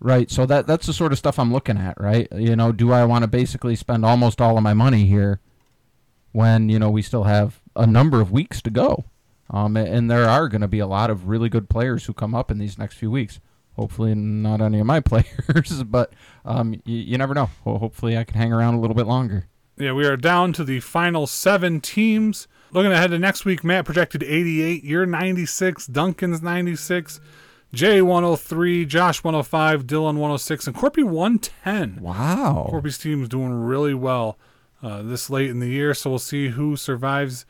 Right. 0.00 0.30
So 0.30 0.44
that 0.44 0.66
that's 0.66 0.86
the 0.86 0.92
sort 0.92 1.12
of 1.12 1.18
stuff 1.18 1.38
I'm 1.38 1.52
looking 1.52 1.78
at, 1.78 1.98
right? 2.00 2.28
You 2.32 2.54
know, 2.54 2.70
do 2.70 2.92
I 2.92 3.04
want 3.04 3.22
to 3.22 3.28
basically 3.28 3.74
spend 3.76 4.04
almost 4.04 4.40
all 4.40 4.56
of 4.56 4.62
my 4.62 4.74
money 4.74 5.06
here 5.06 5.40
when, 6.32 6.68
you 6.68 6.78
know, 6.78 6.90
we 6.90 7.00
still 7.00 7.24
have 7.24 7.60
a 7.74 7.86
number 7.86 8.20
of 8.20 8.30
weeks 8.30 8.60
to 8.62 8.70
go? 8.70 9.06
Um, 9.50 9.76
and 9.76 10.10
there 10.10 10.28
are 10.28 10.48
going 10.48 10.60
to 10.60 10.68
be 10.68 10.78
a 10.78 10.86
lot 10.86 11.10
of 11.10 11.28
really 11.28 11.48
good 11.48 11.68
players 11.70 12.04
who 12.04 12.12
come 12.12 12.34
up 12.34 12.50
in 12.50 12.58
these 12.58 12.78
next 12.78 12.96
few 12.96 13.10
weeks. 13.10 13.40
Hopefully, 13.76 14.14
not 14.14 14.60
any 14.60 14.80
of 14.80 14.86
my 14.86 15.00
players, 15.00 15.82
but 15.84 16.12
um, 16.44 16.74
you, 16.84 16.98
you 16.98 17.18
never 17.18 17.34
know. 17.34 17.50
Ho- 17.64 17.78
hopefully, 17.78 18.18
I 18.18 18.24
can 18.24 18.36
hang 18.36 18.52
around 18.52 18.74
a 18.74 18.80
little 18.80 18.96
bit 18.96 19.06
longer. 19.06 19.46
Yeah, 19.76 19.92
we 19.92 20.04
are 20.06 20.16
down 20.16 20.52
to 20.54 20.64
the 20.64 20.80
final 20.80 21.26
seven 21.26 21.80
teams. 21.80 22.48
Looking 22.72 22.92
ahead 22.92 23.10
to 23.12 23.18
next 23.18 23.44
week, 23.44 23.62
Matt 23.62 23.84
projected 23.84 24.22
88. 24.24 24.82
You're 24.82 25.06
96. 25.06 25.86
Duncan's 25.86 26.42
96. 26.42 27.20
Jay 27.72 28.02
103. 28.02 28.84
Josh 28.84 29.22
105. 29.22 29.86
Dylan 29.86 30.14
106. 30.14 30.66
And 30.66 30.76
Corpy 30.76 31.04
110. 31.04 32.02
Wow. 32.02 32.66
Corpy's 32.68 32.98
team 32.98 33.22
is 33.22 33.28
doing 33.28 33.52
really 33.52 33.94
well 33.94 34.36
uh, 34.82 35.02
this 35.02 35.30
late 35.30 35.50
in 35.50 35.60
the 35.60 35.68
year, 35.68 35.94
so 35.94 36.10
we'll 36.10 36.18
see 36.18 36.48
who 36.48 36.76
survives 36.76 37.46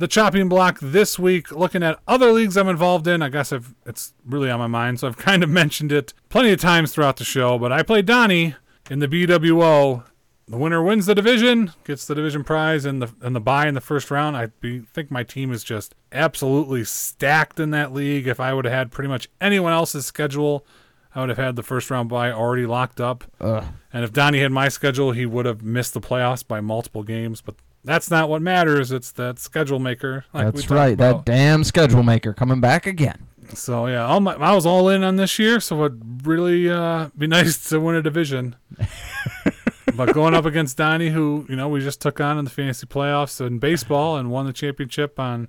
the 0.00 0.08
chopping 0.08 0.48
block 0.48 0.78
this 0.80 1.18
week. 1.18 1.52
Looking 1.52 1.82
at 1.82 2.00
other 2.08 2.32
leagues 2.32 2.56
I'm 2.56 2.68
involved 2.68 3.06
in, 3.06 3.20
I 3.20 3.28
guess 3.28 3.52
I've, 3.52 3.74
it's 3.84 4.14
really 4.24 4.50
on 4.50 4.58
my 4.58 4.66
mind, 4.66 4.98
so 4.98 5.06
I've 5.06 5.16
kind 5.18 5.44
of 5.44 5.50
mentioned 5.50 5.92
it 5.92 6.14
plenty 6.30 6.52
of 6.52 6.60
times 6.60 6.92
throughout 6.92 7.18
the 7.18 7.24
show. 7.24 7.58
But 7.58 7.70
I 7.70 7.82
played 7.82 8.06
Donnie 8.06 8.56
in 8.90 8.98
the 8.98 9.06
BWO. 9.06 10.04
The 10.48 10.56
winner 10.56 10.82
wins 10.82 11.06
the 11.06 11.14
division, 11.14 11.72
gets 11.84 12.06
the 12.06 12.14
division 12.14 12.42
prize 12.42 12.84
and 12.84 13.00
the 13.00 13.14
and 13.20 13.36
the 13.36 13.40
bye 13.40 13.68
in 13.68 13.74
the 13.74 13.80
first 13.80 14.10
round. 14.10 14.36
I 14.36 14.46
be, 14.46 14.80
think 14.80 15.08
my 15.08 15.22
team 15.22 15.52
is 15.52 15.62
just 15.62 15.94
absolutely 16.10 16.82
stacked 16.82 17.60
in 17.60 17.70
that 17.70 17.92
league. 17.92 18.26
If 18.26 18.40
I 18.40 18.52
would 18.52 18.64
have 18.64 18.74
had 18.74 18.90
pretty 18.90 19.06
much 19.06 19.28
anyone 19.40 19.72
else's 19.72 20.06
schedule, 20.06 20.66
I 21.14 21.20
would 21.20 21.28
have 21.28 21.38
had 21.38 21.54
the 21.54 21.62
first 21.62 21.88
round 21.88 22.08
bye 22.08 22.32
already 22.32 22.66
locked 22.66 23.00
up. 23.00 23.22
Ugh. 23.40 23.64
And 23.92 24.02
if 24.02 24.12
Donnie 24.12 24.40
had 24.40 24.50
my 24.50 24.68
schedule, 24.68 25.12
he 25.12 25.24
would 25.24 25.46
have 25.46 25.62
missed 25.62 25.94
the 25.94 26.00
playoffs 26.00 26.44
by 26.44 26.60
multiple 26.60 27.04
games. 27.04 27.40
But 27.40 27.54
that's 27.84 28.10
not 28.10 28.28
what 28.28 28.42
matters. 28.42 28.92
It's 28.92 29.12
that 29.12 29.38
schedule 29.38 29.78
maker. 29.78 30.24
Like 30.32 30.54
That's 30.54 30.70
right. 30.70 30.94
about. 30.94 31.24
That 31.24 31.32
damn 31.32 31.64
schedule 31.64 32.02
maker 32.02 32.32
coming 32.32 32.60
back 32.60 32.86
again. 32.86 33.26
So 33.54 33.86
yeah, 33.86 34.06
all 34.06 34.20
my, 34.20 34.34
I 34.34 34.54
was 34.54 34.64
all 34.66 34.88
in 34.88 35.02
on 35.02 35.16
this 35.16 35.38
year. 35.38 35.60
So 35.60 35.84
it'd 35.84 36.26
really 36.26 36.70
uh, 36.70 37.08
be 37.16 37.26
nice 37.38 37.68
to 37.70 37.80
win 37.80 37.96
a 37.96 38.02
division. 38.02 38.56
but 39.96 40.12
going 40.14 40.34
up 40.34 40.44
against 40.44 40.76
Donnie, 40.76 41.10
who 41.10 41.46
you 41.48 41.56
know 41.56 41.68
we 41.68 41.80
just 41.80 42.00
took 42.00 42.20
on 42.20 42.38
in 42.38 42.44
the 42.44 42.50
fantasy 42.50 42.86
playoffs 42.86 43.44
in 43.44 43.58
baseball 43.58 44.16
and 44.16 44.30
won 44.30 44.46
the 44.46 44.52
championship 44.52 45.18
on 45.18 45.48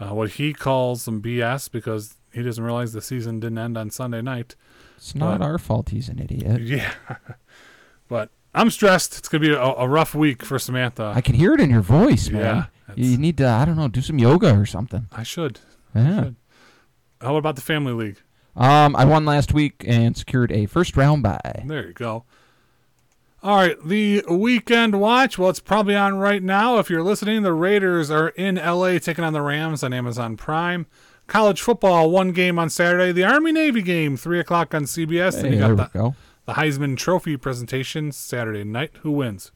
uh, 0.00 0.14
what 0.14 0.30
he 0.32 0.52
calls 0.52 1.02
some 1.02 1.20
BS 1.20 1.70
because 1.70 2.16
he 2.32 2.42
doesn't 2.42 2.64
realize 2.64 2.92
the 2.92 3.02
season 3.02 3.40
didn't 3.40 3.58
end 3.58 3.76
on 3.76 3.90
Sunday 3.90 4.22
night. 4.22 4.56
It's 4.96 5.14
not 5.14 5.38
But- 5.40 5.44
our 5.44 5.58
fault 5.58 5.90
he's 5.90 6.08
an 6.08 6.18
idiot. 6.18 6.60
Yeah, 6.62 6.92
but 8.08 8.30
I'm 8.54 8.70
stressed. 8.70 9.18
It's 9.18 9.28
gonna 9.28 9.40
be 9.40 9.50
a, 9.50 9.60
a 9.60 9.88
rough 9.88 10.14
week 10.14 10.44
for 10.44 10.58
Samantha. 10.58 11.12
I 11.14 11.20
can 11.20 11.34
hear 11.34 11.54
it 11.54 11.60
in 11.60 11.70
your 11.70 11.80
voice, 11.80 12.30
man. 12.30 12.68
Yeah, 12.88 12.94
you 12.94 13.18
need 13.18 13.36
to, 13.38 13.48
I 13.48 13.64
don't 13.64 13.76
know, 13.76 13.88
do 13.88 14.00
some 14.00 14.18
yoga 14.18 14.56
or 14.56 14.66
something. 14.66 15.08
I 15.12 15.22
should. 15.22 15.60
Yeah. 15.94 16.24
should. 16.24 16.36
How 17.20 17.36
about 17.36 17.56
the 17.56 17.62
family 17.62 17.92
league? 17.92 18.18
Um, 18.56 18.94
I 18.94 19.04
won 19.04 19.24
last 19.24 19.52
week 19.52 19.84
and 19.86 20.16
secured 20.16 20.52
a 20.52 20.66
first 20.66 20.96
round 20.96 21.22
bye. 21.22 21.64
There 21.66 21.88
you 21.88 21.92
go. 21.92 22.24
All 23.42 23.56
right, 23.56 23.76
the 23.84 24.24
weekend 24.30 24.98
watch. 25.00 25.36
Well, 25.36 25.50
it's 25.50 25.60
probably 25.60 25.94
on 25.94 26.16
right 26.16 26.42
now. 26.42 26.78
If 26.78 26.88
you're 26.88 27.02
listening, 27.02 27.42
the 27.42 27.52
Raiders 27.52 28.10
are 28.10 28.28
in 28.28 28.54
LA 28.54 28.98
taking 28.98 29.22
on 29.22 29.34
the 29.34 29.42
Rams 29.42 29.82
on 29.82 29.92
Amazon 29.92 30.38
Prime. 30.38 30.86
College 31.26 31.60
football, 31.60 32.10
one 32.10 32.32
game 32.32 32.58
on 32.58 32.70
Saturday. 32.70 33.12
The 33.12 33.24
Army 33.24 33.52
Navy 33.52 33.82
game, 33.82 34.16
three 34.16 34.40
o'clock 34.40 34.74
on 34.74 34.84
CBS. 34.84 35.34
Hey, 35.34 35.48
and 35.48 35.54
you 35.54 35.60
there 35.60 35.74
got 35.74 35.92
we 35.92 35.98
the, 35.98 35.98
go. 36.10 36.14
The 36.46 36.54
Heisman 36.54 36.96
Trophy 36.96 37.36
presentation 37.36 38.12
Saturday 38.12 38.64
night. 38.64 38.92
Who 39.02 39.12
wins? 39.12 39.52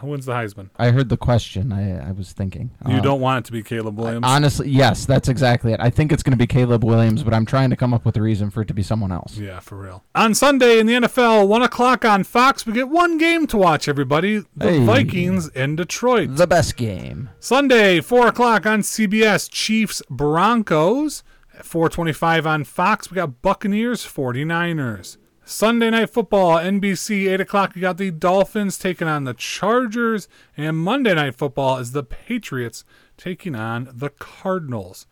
Who 0.00 0.06
wins 0.06 0.24
the 0.24 0.32
Heisman? 0.32 0.70
I 0.78 0.92
heard 0.92 1.10
the 1.10 1.18
question. 1.18 1.74
I, 1.74 2.08
I 2.08 2.12
was 2.12 2.32
thinking. 2.32 2.70
You 2.88 2.96
Uh, 2.96 3.00
don't 3.00 3.20
want 3.20 3.44
it 3.44 3.46
to 3.48 3.52
be 3.52 3.62
Caleb 3.62 3.98
Williams. 3.98 4.24
Honestly, 4.26 4.70
yes, 4.70 5.04
that's 5.04 5.28
exactly 5.28 5.74
it. 5.74 5.80
I 5.80 5.90
think 5.90 6.10
it's 6.10 6.22
going 6.22 6.30
to 6.32 6.38
be 6.38 6.46
Caleb 6.46 6.82
Williams, 6.84 7.22
but 7.22 7.34
I'm 7.34 7.44
trying 7.44 7.68
to 7.68 7.76
come 7.76 7.92
up 7.92 8.06
with 8.06 8.16
a 8.16 8.22
reason 8.22 8.48
for 8.48 8.62
it 8.62 8.68
to 8.68 8.72
be 8.74 8.82
someone 8.82 9.12
else. 9.12 9.36
Yeah, 9.36 9.60
for 9.60 9.76
real. 9.76 10.02
On 10.14 10.34
Sunday 10.34 10.78
in 10.80 10.86
the 10.86 10.94
NFL, 10.94 11.46
1 11.46 11.62
o'clock 11.62 12.06
on 12.06 12.24
Fox, 12.24 12.64
we 12.64 12.72
get 12.72 12.88
one 12.88 13.18
game 13.18 13.46
to 13.48 13.58
watch, 13.58 13.88
everybody. 13.88 14.42
The 14.56 14.70
Hey. 14.70 14.84
Vikings 14.86 15.48
in 15.48 15.76
Detroit. 15.76 16.36
The 16.36 16.46
best 16.46 16.78
game. 16.78 17.28
Sunday, 17.38 18.00
4 18.00 18.28
o'clock 18.28 18.64
on 18.64 18.80
CBS, 18.80 19.50
Chiefs 19.50 20.00
Broncos. 20.08 21.22
At 21.58 21.66
425 21.66 22.46
on 22.46 22.64
Fox, 22.64 23.10
we 23.10 23.16
got 23.16 23.42
Buccaneers 23.42 24.06
49ers. 24.06 25.18
Sunday 25.50 25.90
Night 25.90 26.10
Football, 26.10 26.58
NBC, 26.58 27.28
8 27.28 27.40
o'clock, 27.40 27.74
we 27.74 27.80
got 27.80 27.98
the 27.98 28.12
Dolphins 28.12 28.78
taking 28.78 29.08
on 29.08 29.24
the 29.24 29.34
Chargers. 29.34 30.28
And 30.56 30.78
Monday 30.78 31.12
Night 31.12 31.34
Football 31.34 31.78
is 31.78 31.90
the 31.90 32.04
Patriots 32.04 32.84
taking 33.16 33.56
on 33.56 33.90
the 33.92 34.10
Cardinals. 34.10 35.06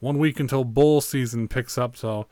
One 0.00 0.18
week 0.18 0.40
until 0.40 0.64
bowl 0.64 1.02
season 1.02 1.48
picks 1.48 1.76
up, 1.76 1.98
so 1.98 2.26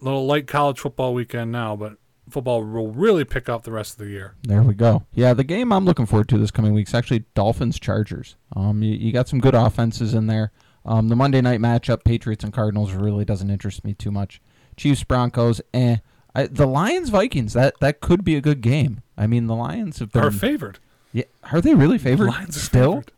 a 0.00 0.04
little 0.04 0.26
light 0.26 0.48
college 0.48 0.80
football 0.80 1.14
weekend 1.14 1.52
now, 1.52 1.76
but 1.76 1.98
football 2.28 2.64
will 2.64 2.88
really 2.88 3.24
pick 3.24 3.48
up 3.48 3.62
the 3.62 3.72
rest 3.72 3.92
of 3.92 3.98
the 3.98 4.10
year. 4.10 4.34
There 4.42 4.62
we 4.62 4.74
go. 4.74 5.06
Yeah, 5.14 5.34
the 5.34 5.44
game 5.44 5.72
I'm 5.72 5.84
looking 5.84 6.06
forward 6.06 6.28
to 6.30 6.38
this 6.38 6.50
coming 6.50 6.72
week 6.72 6.88
is 6.88 6.94
actually 6.94 7.24
Dolphins 7.34 7.78
Chargers. 7.78 8.34
Um, 8.56 8.82
you, 8.82 8.94
you 8.94 9.12
got 9.12 9.28
some 9.28 9.38
good 9.38 9.54
offenses 9.54 10.14
in 10.14 10.26
there. 10.26 10.50
Um, 10.84 11.08
the 11.08 11.16
Monday 11.16 11.40
night 11.40 11.60
matchup, 11.60 12.02
Patriots 12.02 12.42
and 12.42 12.52
Cardinals, 12.52 12.92
really 12.92 13.24
doesn't 13.24 13.50
interest 13.50 13.84
me 13.84 13.94
too 13.94 14.10
much. 14.10 14.42
Chiefs 14.76 15.04
Broncos, 15.04 15.60
eh. 15.72 15.98
I, 16.34 16.46
the 16.46 16.66
Lions 16.66 17.10
Vikings, 17.10 17.52
that 17.52 17.74
that 17.80 18.00
could 18.00 18.24
be 18.24 18.36
a 18.36 18.40
good 18.40 18.60
game. 18.60 19.02
I 19.16 19.26
mean, 19.26 19.46
the 19.46 19.54
Lions 19.54 19.98
have 19.98 20.12
been. 20.12 20.22
Are 20.24 20.30
favored. 20.30 20.78
yeah, 21.12 21.24
are 21.52 21.60
they 21.60 21.74
really 21.74 21.98
favored? 21.98 22.28
Lions 22.28 22.56
are 22.56 22.60
Still, 22.60 22.92
favored. 22.92 23.12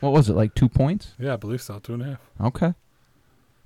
what 0.00 0.12
was 0.12 0.28
it 0.28 0.34
like 0.34 0.54
two 0.54 0.68
points? 0.68 1.14
Yeah, 1.18 1.32
I 1.34 1.36
believe 1.36 1.62
so. 1.62 1.78
Two 1.78 1.94
and 1.94 2.02
a 2.02 2.06
half. 2.06 2.18
Okay, 2.40 2.74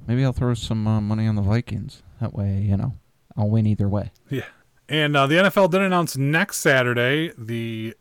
maybe 0.07 0.25
I'll 0.25 0.33
throw 0.33 0.55
some 0.55 0.87
uh, 0.87 1.01
money 1.01 1.27
on 1.27 1.35
the 1.35 1.43
Vikings. 1.43 2.03
That 2.21 2.33
way, 2.35 2.59
you 2.61 2.77
know, 2.77 2.95
I'll 3.37 3.51
win 3.51 3.67
either 3.67 3.88
way. 3.88 4.12
Yeah. 4.31 4.45
And 4.88 5.17
uh, 5.17 5.27
the 5.27 5.37
NFL 5.37 5.71
did 5.71 5.81
announce 5.81 6.17
next 6.17 6.59
Saturday, 6.59 7.33
the 7.38 7.95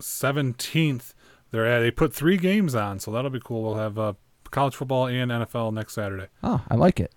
17th. 0.00 1.14
They're 1.50 1.66
at, 1.66 1.80
they 1.80 1.90
put 1.90 2.12
three 2.12 2.36
games 2.36 2.74
on, 2.74 2.98
so 2.98 3.10
that'll 3.12 3.30
be 3.30 3.40
cool. 3.42 3.62
We'll 3.62 3.74
have 3.76 3.98
uh, 3.98 4.12
college 4.50 4.74
football 4.74 5.06
and 5.06 5.30
NFL 5.30 5.72
next 5.72 5.94
Saturday. 5.94 6.26
Oh, 6.42 6.62
I 6.68 6.74
like 6.74 7.00
it. 7.00 7.12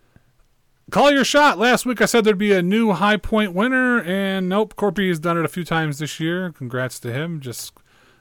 Call 0.91 1.10
your 1.12 1.23
shot. 1.23 1.58
Last 1.58 1.86
week 1.86 2.01
I 2.01 2.06
said 2.06 2.25
there'd 2.25 2.38
be 2.38 2.51
a 2.54 2.62
new 2.62 2.91
high 2.91 3.17
point 3.17 3.54
winner, 3.54 4.01
and 4.01 4.49
nope, 4.49 4.75
Corpy 4.75 5.08
has 5.08 5.19
done 5.19 5.38
it 5.38 5.45
a 5.45 5.49
few 5.49 5.63
times 5.63 5.99
this 5.99 6.19
year. 6.19 6.51
Congrats 6.51 6.99
to 6.99 7.13
him. 7.13 7.39
Just, 7.39 7.73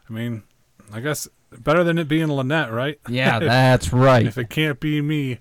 I 0.08 0.12
mean, 0.12 0.44
I 0.92 1.00
guess 1.00 1.28
better 1.50 1.82
than 1.82 1.98
it 1.98 2.06
being 2.08 2.28
Lynette, 2.28 2.72
right? 2.72 2.98
Yeah, 3.08 3.40
that's 3.40 3.92
right. 3.92 4.24
if 4.24 4.38
it 4.38 4.50
can't 4.50 4.78
be 4.78 5.00
me, 5.00 5.40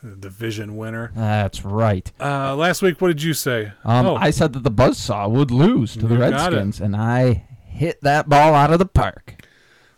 the 0.00 0.14
division 0.14 0.76
winner. 0.76 1.10
That's 1.14 1.64
right. 1.64 2.10
Uh, 2.20 2.54
last 2.54 2.82
week, 2.82 3.00
what 3.00 3.08
did 3.08 3.22
you 3.22 3.34
say? 3.34 3.72
Um, 3.84 4.06
oh, 4.06 4.14
I 4.16 4.30
said 4.30 4.52
that 4.52 4.62
the 4.62 4.70
Buzzsaw 4.70 5.28
would 5.28 5.50
lose 5.50 5.94
to 5.94 6.06
the 6.06 6.14
You 6.14 6.20
got. 6.20 6.30
Redskins, 6.52 6.80
and 6.80 6.94
I 6.94 7.46
hit 7.66 8.00
that 8.02 8.28
ball 8.28 8.54
out 8.54 8.72
of 8.72 8.78
the 8.78 8.86
park. 8.86 9.44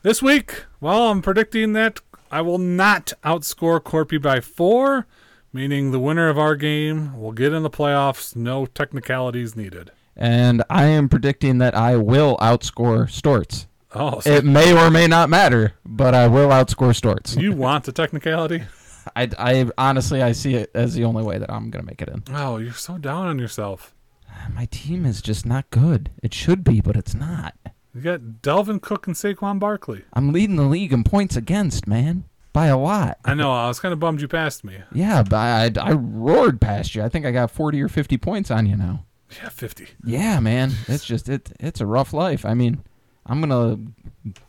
This 0.03 0.23
week, 0.23 0.65
well, 0.81 1.11
I'm 1.11 1.21
predicting 1.21 1.75
that 1.75 2.01
I 2.31 2.41
will 2.41 2.59
not 2.59 3.13
outscore 3.23 3.79
Corpy 3.79 4.21
by 4.21 4.41
four, 4.41 5.07
meaning 5.53 5.91
the 5.91 5.99
winner 6.01 6.29
of 6.29 6.38
our 6.38 6.57
game 6.57 7.19
will 7.19 7.33
get 7.33 7.53
in 7.53 7.62
the 7.62 7.71
playoffs. 7.71 8.35
No 8.37 8.67
technicalities 8.67 9.55
needed. 9.57 9.91
And 10.17 10.62
I 10.69 10.87
am 10.87 11.09
predicting 11.09 11.59
that 11.59 11.75
I 11.75 11.97
will 11.97 12.37
outscore 12.38 13.07
Storts. 13.07 13.67
Oh, 13.95 14.21
so 14.21 14.31
It 14.31 14.45
may 14.45 14.73
or 14.73 14.91
may 14.91 15.07
not 15.07 15.29
matter, 15.29 15.75
but 15.85 16.15
I 16.15 16.27
will 16.29 16.49
outscore 16.49 16.99
Storts. 16.99 17.41
you 17.41 17.53
want 17.53 17.85
the 17.85 17.93
technicality? 17.93 18.62
I, 19.17 19.29
I 19.38 19.71
honestly 19.77 20.23
I 20.23 20.33
see 20.33 20.55
it 20.55 20.71
as 20.75 20.95
the 20.95 21.05
only 21.05 21.25
way 21.25 21.38
that 21.38 21.51
I'm 21.51 21.71
gonna 21.71 21.85
make 21.85 22.01
it 22.03 22.09
in. 22.09 22.23
Oh, 22.33 22.59
you're 22.59 22.73
so 22.73 22.99
down 22.99 23.27
on 23.27 23.38
yourself. 23.38 23.95
My 24.55 24.67
team 24.67 25.05
is 25.05 25.21
just 25.21 25.45
not 25.45 25.69
good. 25.71 26.11
It 26.23 26.33
should 26.33 26.62
be, 26.65 26.81
but 26.81 26.97
it's 26.97 27.15
not. 27.15 27.55
You 27.95 28.01
got 28.01 28.21
Dalvin 28.43 28.81
Cook 28.81 29.07
and 29.07 29.17
Saquon 29.17 29.59
Barkley. 29.59 30.05
I'm 30.15 30.33
leading 30.33 30.57
the 30.57 30.62
league 30.62 30.93
in 30.95 31.05
points 31.05 31.37
against, 31.37 31.87
man, 31.87 32.25
by 32.53 32.67
a 32.67 32.79
lot. 32.79 33.19
I 33.25 33.35
know. 33.35 33.53
I 33.53 33.69
was 33.69 33.81
kind 33.81 33.93
of 33.93 34.01
bummed 34.01 34.21
you 34.21 34.29
passed 34.29 34.65
me. 34.65 34.79
Yeah, 34.93 35.23
but 35.23 35.37
I, 35.37 35.71
I 35.81 35.93
roared 35.93 36.61
past 36.61 36.95
you. 36.95 37.03
I 37.03 37.09
think 37.09 37.25
I 37.25 37.31
got 37.31 37.51
40 37.51 37.81
or 37.83 37.88
50 37.88 38.19
points 38.19 38.51
on 38.51 38.67
you 38.67 38.77
now. 38.77 39.05
Yeah, 39.43 39.49
50. 39.49 39.88
Yeah, 40.05 40.41
man. 40.41 40.73
It's 40.88 41.05
just 41.05 41.29
it 41.29 41.53
it's 41.59 41.81
a 41.81 41.87
rough 41.87 42.12
life. 42.12 42.45
I 42.45 42.55
mean, 42.55 42.83
I'm 43.25 43.41
gonna 43.41 43.79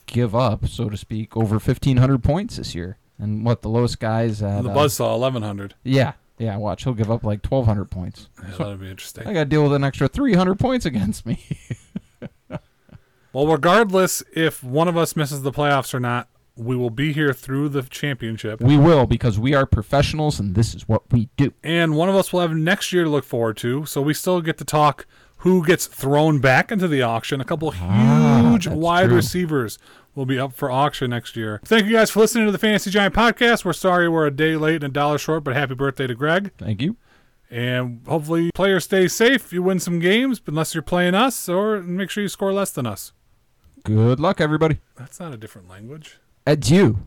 give 0.06 0.36
up, 0.36 0.68
so 0.68 0.90
to 0.90 0.98
speak, 0.98 1.38
over 1.38 1.56
1,500 1.56 2.22
points 2.24 2.58
this 2.58 2.76
year. 2.76 2.98
And 3.18 3.46
what 3.46 3.62
the 3.62 3.70
lowest 3.70 4.00
guys 4.00 4.42
at 4.42 4.64
the 4.64 4.72
uh, 4.72 4.76
Buzzsaw 4.76 5.12
1100. 5.20 5.76
Yeah, 5.84 6.14
yeah. 6.38 6.58
Watch, 6.58 6.84
he'll 6.84 6.94
give 6.94 7.12
up 7.12 7.24
like 7.24 7.46
1,200 7.46 7.86
points. 7.86 8.28
Yeah, 8.42 8.50
that'll 8.58 8.76
be 8.76 8.90
interesting. 8.90 9.26
I 9.26 9.34
got 9.34 9.40
to 9.42 9.46
deal 9.46 9.64
with 9.64 9.74
an 9.74 9.84
extra 9.84 10.08
300 10.10 10.60
points 10.60 10.86
against 10.86 11.26
me. 11.26 11.46
Well, 13.34 13.48
regardless 13.48 14.22
if 14.36 14.64
one 14.64 14.88
of 14.88 14.96
us 14.96 15.16
misses 15.16 15.42
the 15.42 15.52
playoffs 15.52 15.94
or 15.96 16.00
not, 16.00 16.30
we 16.56 16.76
will 16.76 16.90
be 16.90 17.14
here 17.14 17.34
through 17.34 17.70
the 17.70 17.82
championship. 17.84 18.62
we 18.62 18.78
will 18.78 19.06
because 19.08 19.40
we 19.40 19.54
are 19.54 19.66
professionals, 19.66 20.40
and 20.40 20.54
this 20.56 20.76
is 20.76 20.88
what 20.88 21.02
we 21.12 21.30
do. 21.38 21.52
and 21.64 21.96
one 21.96 22.10
of 22.10 22.16
us 22.16 22.32
will 22.32 22.42
have 22.42 22.56
next 22.56 22.94
year 22.94 23.04
to 23.04 23.10
look 23.10 23.24
forward 23.26 23.58
to. 23.58 23.86
So 23.86 24.02
we 24.02 24.14
still 24.14 24.42
get 24.42 24.58
to 24.60 24.66
talk 24.66 25.06
who 25.38 25.66
gets 25.66 25.88
thrown 25.88 26.40
back 26.40 26.72
into 26.72 26.88
the 26.88 27.02
auction. 27.02 27.42
A 27.42 27.46
couple 27.46 27.74
Ah, 27.76 28.40
huge 28.52 28.68
wide 28.68 29.08
true. 29.08 29.16
receivers 29.16 29.78
will 30.16 30.26
be 30.26 30.40
up 30.40 30.54
for 30.54 30.70
auction 30.72 31.10
next 31.10 31.36
year. 31.36 31.60
Thank 31.66 31.86
you 31.88 31.92
guys 31.94 32.12
for 32.12 32.20
listening 32.22 32.46
to 32.46 32.52
the 32.52 32.58
Fantasy 32.60 32.90
Giant 32.92 33.14
podcast. 33.16 33.66
We're 33.66 33.74
sorry 33.74 34.08
we're 34.08 34.28
a 34.28 34.32
day 34.32 34.56
late 34.56 34.76
and 34.76 34.86
a 34.86 34.90
dollar 34.90 35.18
short, 35.18 35.44
but 35.44 35.56
happy 35.56 35.74
birthday 35.74 36.08
to 36.08 36.14
Greg. 36.16 36.52
Thank 36.58 36.82
you. 36.82 36.96
And 37.50 38.02
hopefully 38.08 38.52
players 38.54 38.86
stay 38.86 39.08
safe. 39.08 39.52
You 39.52 39.62
win 39.64 39.80
some 39.80 40.00
games, 40.00 40.40
unless 40.48 40.74
you're 40.74 40.82
playing 40.82 41.14
us, 41.16 41.50
or 41.50 41.82
make 41.82 42.10
sure 42.10 42.22
you 42.24 42.30
score 42.30 42.54
less 42.54 42.72
than 42.72 42.86
us. 42.88 43.12
Good 43.84 44.20
luck, 44.20 44.40
everybody. 44.40 44.80
That's 44.96 45.20
not 45.20 45.34
a 45.34 45.38
different 45.38 45.68
language. 45.68 46.18
Adieu. 46.46 46.98